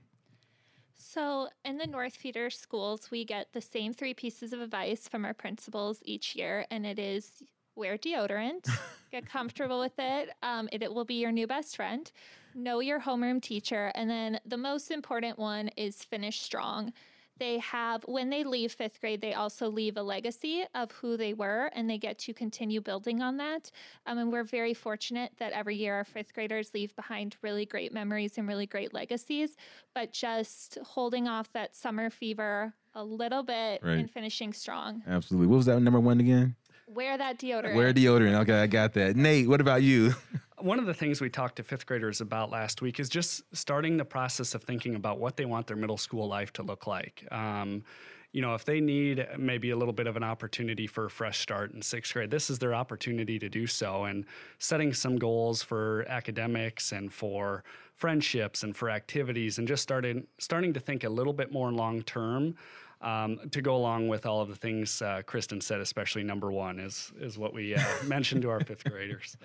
So, 1.09 1.47
in 1.63 1.77
the 1.77 1.87
North 1.87 2.17
Feeder 2.17 2.49
schools, 2.49 3.09
we 3.11 3.23
get 3.23 3.53
the 3.53 3.61
same 3.61 3.93
three 3.93 4.13
pieces 4.13 4.51
of 4.51 4.59
advice 4.59 5.07
from 5.07 5.23
our 5.23 5.33
principals 5.33 6.01
each 6.03 6.35
year, 6.35 6.65
and 6.69 6.85
it 6.85 6.99
is 6.99 7.43
wear 7.75 7.97
deodorant, 7.97 8.69
get 9.11 9.25
comfortable 9.25 9.79
with 9.79 9.97
it. 9.97 10.31
Um, 10.43 10.67
it. 10.69 10.83
It 10.83 10.93
will 10.93 11.05
be 11.05 11.15
your 11.21 11.31
new 11.31 11.47
best 11.47 11.77
friend. 11.77 12.11
Know 12.53 12.81
your 12.81 12.99
homeroom 12.99 13.41
teacher. 13.41 13.91
And 13.95 14.09
then 14.09 14.41
the 14.45 14.57
most 14.57 14.91
important 14.91 15.39
one 15.39 15.69
is 15.77 16.03
finish 16.03 16.41
strong. 16.41 16.91
They 17.39 17.59
have, 17.59 18.03
when 18.03 18.29
they 18.29 18.43
leave 18.43 18.71
fifth 18.71 18.99
grade, 18.99 19.21
they 19.21 19.33
also 19.33 19.69
leave 19.69 19.97
a 19.97 20.03
legacy 20.03 20.65
of 20.73 20.91
who 20.91 21.17
they 21.17 21.33
were 21.33 21.69
and 21.73 21.89
they 21.89 21.97
get 21.97 22.17
to 22.19 22.33
continue 22.33 22.81
building 22.81 23.21
on 23.21 23.37
that. 23.37 23.71
Um, 24.05 24.17
and 24.17 24.31
we're 24.31 24.43
very 24.43 24.73
fortunate 24.73 25.33
that 25.37 25.53
every 25.53 25.75
year 25.75 25.95
our 25.95 26.03
fifth 26.03 26.33
graders 26.33 26.73
leave 26.73 26.95
behind 26.95 27.37
really 27.41 27.65
great 27.65 27.93
memories 27.93 28.37
and 28.37 28.47
really 28.47 28.65
great 28.65 28.93
legacies. 28.93 29.55
But 29.93 30.11
just 30.11 30.77
holding 30.83 31.27
off 31.27 31.51
that 31.53 31.75
summer 31.75 32.09
fever 32.09 32.73
a 32.95 33.03
little 33.03 33.43
bit 33.43 33.81
right. 33.83 33.99
and 33.99 34.09
finishing 34.09 34.53
strong. 34.53 35.03
Absolutely. 35.07 35.47
What 35.47 35.57
was 35.57 35.65
that 35.67 35.79
number 35.79 35.99
one 35.99 36.19
again? 36.19 36.55
Wear 36.87 37.17
that 37.17 37.37
deodorant. 37.37 37.75
Wear 37.75 37.93
deodorant. 37.93 38.41
Okay, 38.41 38.61
I 38.61 38.67
got 38.67 38.93
that. 38.93 39.15
Nate, 39.15 39.47
what 39.47 39.61
about 39.61 39.83
you? 39.83 40.13
One 40.59 40.79
of 40.79 40.87
the 40.87 40.93
things 40.93 41.21
we 41.21 41.29
talked 41.29 41.57
to 41.57 41.63
fifth 41.63 41.85
graders 41.85 42.19
about 42.19 42.49
last 42.49 42.81
week 42.81 42.99
is 42.99 43.09
just 43.09 43.43
starting 43.55 43.97
the 43.97 44.05
process 44.05 44.55
of 44.55 44.63
thinking 44.63 44.95
about 44.95 45.19
what 45.19 45.37
they 45.37 45.45
want 45.45 45.67
their 45.67 45.77
middle 45.77 45.97
school 45.97 46.27
life 46.27 46.51
to 46.53 46.63
look 46.63 46.87
like. 46.87 47.27
Um, 47.31 47.83
you 48.31 48.41
know, 48.41 48.55
if 48.55 48.65
they 48.65 48.79
need 48.79 49.25
maybe 49.37 49.69
a 49.69 49.75
little 49.75 49.93
bit 49.93 50.07
of 50.07 50.17
an 50.17 50.23
opportunity 50.23 50.87
for 50.87 51.05
a 51.05 51.09
fresh 51.09 51.39
start 51.39 51.73
in 51.73 51.81
sixth 51.81 52.13
grade, 52.13 52.31
this 52.31 52.49
is 52.49 52.59
their 52.59 52.73
opportunity 52.73 53.39
to 53.39 53.49
do 53.49 53.67
so. 53.67 54.05
And 54.05 54.25
setting 54.57 54.93
some 54.93 55.17
goals 55.17 55.61
for 55.61 56.05
academics 56.09 56.91
and 56.91 57.13
for 57.13 57.63
friendships 57.95 58.63
and 58.63 58.75
for 58.75 58.89
activities, 58.89 59.59
and 59.59 59.67
just 59.67 59.83
starting 59.83 60.27
starting 60.39 60.73
to 60.73 60.79
think 60.79 61.03
a 61.03 61.09
little 61.09 61.33
bit 61.33 61.51
more 61.51 61.71
long 61.71 62.01
term 62.01 62.55
um, 63.01 63.39
to 63.51 63.61
go 63.61 63.75
along 63.75 64.07
with 64.07 64.25
all 64.25 64.41
of 64.41 64.49
the 64.49 64.55
things 64.55 65.01
uh, 65.01 65.21
Kristen 65.25 65.61
said, 65.61 65.79
especially 65.81 66.23
number 66.23 66.51
one 66.51 66.79
is 66.79 67.11
is 67.19 67.37
what 67.37 67.53
we 67.53 67.75
uh, 67.75 67.83
mentioned 68.05 68.41
to 68.41 68.49
our 68.49 68.59
fifth 68.59 68.83
graders. 68.83 69.37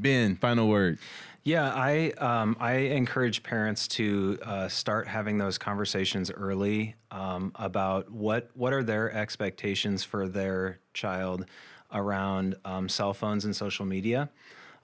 Ben, 0.00 0.36
final 0.36 0.68
word. 0.68 0.98
Yeah, 1.42 1.72
I 1.74 2.10
um, 2.18 2.56
I 2.60 2.72
encourage 2.72 3.42
parents 3.42 3.88
to 3.88 4.38
uh, 4.42 4.68
start 4.68 5.08
having 5.08 5.38
those 5.38 5.56
conversations 5.56 6.30
early 6.30 6.96
um, 7.10 7.52
about 7.54 8.10
what 8.10 8.50
what 8.54 8.72
are 8.72 8.82
their 8.82 9.12
expectations 9.12 10.04
for 10.04 10.28
their 10.28 10.78
child 10.92 11.46
around 11.92 12.56
um, 12.64 12.88
cell 12.88 13.14
phones 13.14 13.44
and 13.44 13.56
social 13.56 13.86
media. 13.86 14.28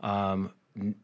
Um, 0.00 0.52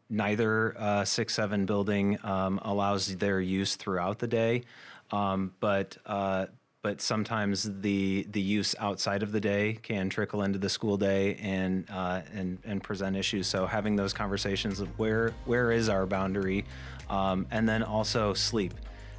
neither 0.09 0.79
uh, 0.79 1.05
six 1.05 1.35
seven 1.35 1.67
building 1.67 2.19
um, 2.23 2.59
allows 2.63 3.17
their 3.17 3.41
use 3.41 3.77
throughout 3.77 4.19
the 4.19 4.27
day, 4.27 4.63
um, 5.11 5.53
but 5.61 5.97
uh, 6.07 6.47
but 6.83 7.01
sometimes 7.01 7.81
the 7.81 8.27
the 8.31 8.41
use 8.41 8.75
outside 8.79 9.23
of 9.23 9.31
the 9.33 9.41
day 9.41 9.79
can 9.83 10.11
trickle 10.11 10.43
into 10.43 10.59
the 10.59 10.69
school 10.69 10.97
day 10.97 11.37
and 11.37 11.89
uh, 11.91 12.21
and 12.35 12.59
and 12.65 12.83
present 12.83 13.17
issues. 13.17 13.47
So 13.47 13.67
having 13.67 13.97
those 13.97 14.13
conversations 14.13 14.81
of 14.81 14.89
where 14.99 15.33
where 15.45 15.71
is 15.71 15.89
our 15.89 16.07
boundary, 16.07 16.65
um, 17.09 17.47
and 17.51 17.69
then 17.69 17.83
also 17.83 18.35
sleep 18.35 18.75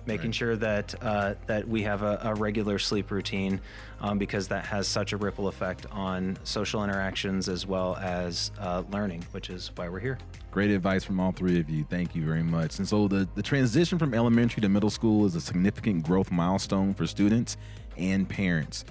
making 0.06 0.28
right. 0.28 0.36
sure 0.36 0.56
that 0.56 0.96
uh, 1.02 1.36
that 1.48 1.68
we 1.68 1.84
have 1.84 2.02
a, 2.04 2.20
a 2.24 2.36
regular 2.36 2.80
sleep 2.80 3.12
routine 3.12 3.60
um, 4.02 4.18
because 4.18 4.48
that 4.50 4.66
has 4.66 4.88
such 4.88 5.13
a 5.13 5.18
ripple 5.18 5.48
effect 5.48 5.86
on 5.92 6.38
social 6.44 6.84
interactions 6.84 7.48
as 7.48 7.66
well 7.66 7.96
as 7.98 8.52
uh, 8.60 8.84
learning, 8.92 9.26
which 9.32 9.50
is 9.50 9.72
why 9.76 9.88
we're 9.88 10.00
here. 10.00 10.18
Great 10.52 10.72
advice 10.72 11.04
from 11.04 11.20
all 11.20 11.32
three 11.32 11.60
of 11.60 11.70
you. 11.70 11.86
Thank 11.89 12.16
you 12.16 12.26
very 12.26 12.44
much. 12.44 12.78
And 12.78 12.88
so 12.88 13.08
the, 13.08 13.28
the 13.36 13.42
transition 13.42 13.98
from 13.98 14.13
elementary 14.13 14.62
to 14.62 14.70
middle 14.70 14.89
school 14.89 15.26
is 15.26 15.36
a 15.36 15.42
significant 15.42 16.04
growth 16.04 16.32
milestone 16.32 16.94
for 16.94 17.08
students 17.08 17.58
and 17.98 18.28
parents. 18.28 18.86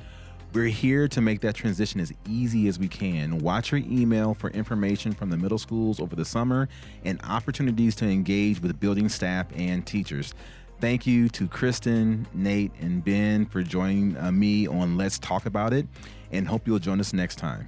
We're 0.54 0.66
here 0.66 1.08
to 1.08 1.22
make 1.22 1.40
that 1.40 1.54
transition 1.54 1.98
as 1.98 2.12
easy 2.28 2.68
as 2.68 2.78
we 2.78 2.86
can. 2.86 3.38
Watch 3.38 3.72
your 3.72 3.80
email 3.80 4.34
for 4.34 4.50
information 4.50 5.12
from 5.12 5.30
the 5.30 5.36
middle 5.38 5.56
schools 5.56 5.98
over 5.98 6.14
the 6.14 6.26
summer 6.26 6.68
and 7.06 7.18
opportunities 7.24 7.94
to 7.96 8.06
engage 8.06 8.60
with 8.60 8.78
building 8.78 9.08
staff 9.08 9.46
and 9.54 9.86
teachers. 9.86 10.34
Thank 10.82 11.06
you 11.06 11.28
to 11.28 11.46
Kristen, 11.46 12.26
Nate, 12.34 12.72
and 12.80 13.04
Ben 13.04 13.46
for 13.46 13.62
joining 13.62 14.16
uh, 14.16 14.32
me 14.32 14.66
on 14.66 14.96
Let's 14.96 15.16
Talk 15.16 15.46
About 15.46 15.72
It, 15.72 15.86
and 16.32 16.48
hope 16.48 16.66
you'll 16.66 16.80
join 16.80 16.98
us 16.98 17.12
next 17.12 17.36
time. 17.36 17.66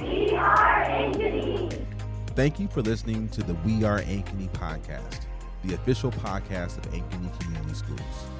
We 0.00 0.30
are 0.30 1.12
Thank 2.34 2.58
you 2.58 2.68
for 2.68 2.80
listening 2.80 3.28
to 3.28 3.42
the 3.42 3.52
We 3.66 3.84
Are 3.84 4.00
Ankeny 4.00 4.48
podcast, 4.52 5.26
the 5.64 5.74
official 5.74 6.10
podcast 6.10 6.78
of 6.78 6.90
Ankeny 6.92 7.38
Community 7.40 7.74
Schools. 7.74 8.37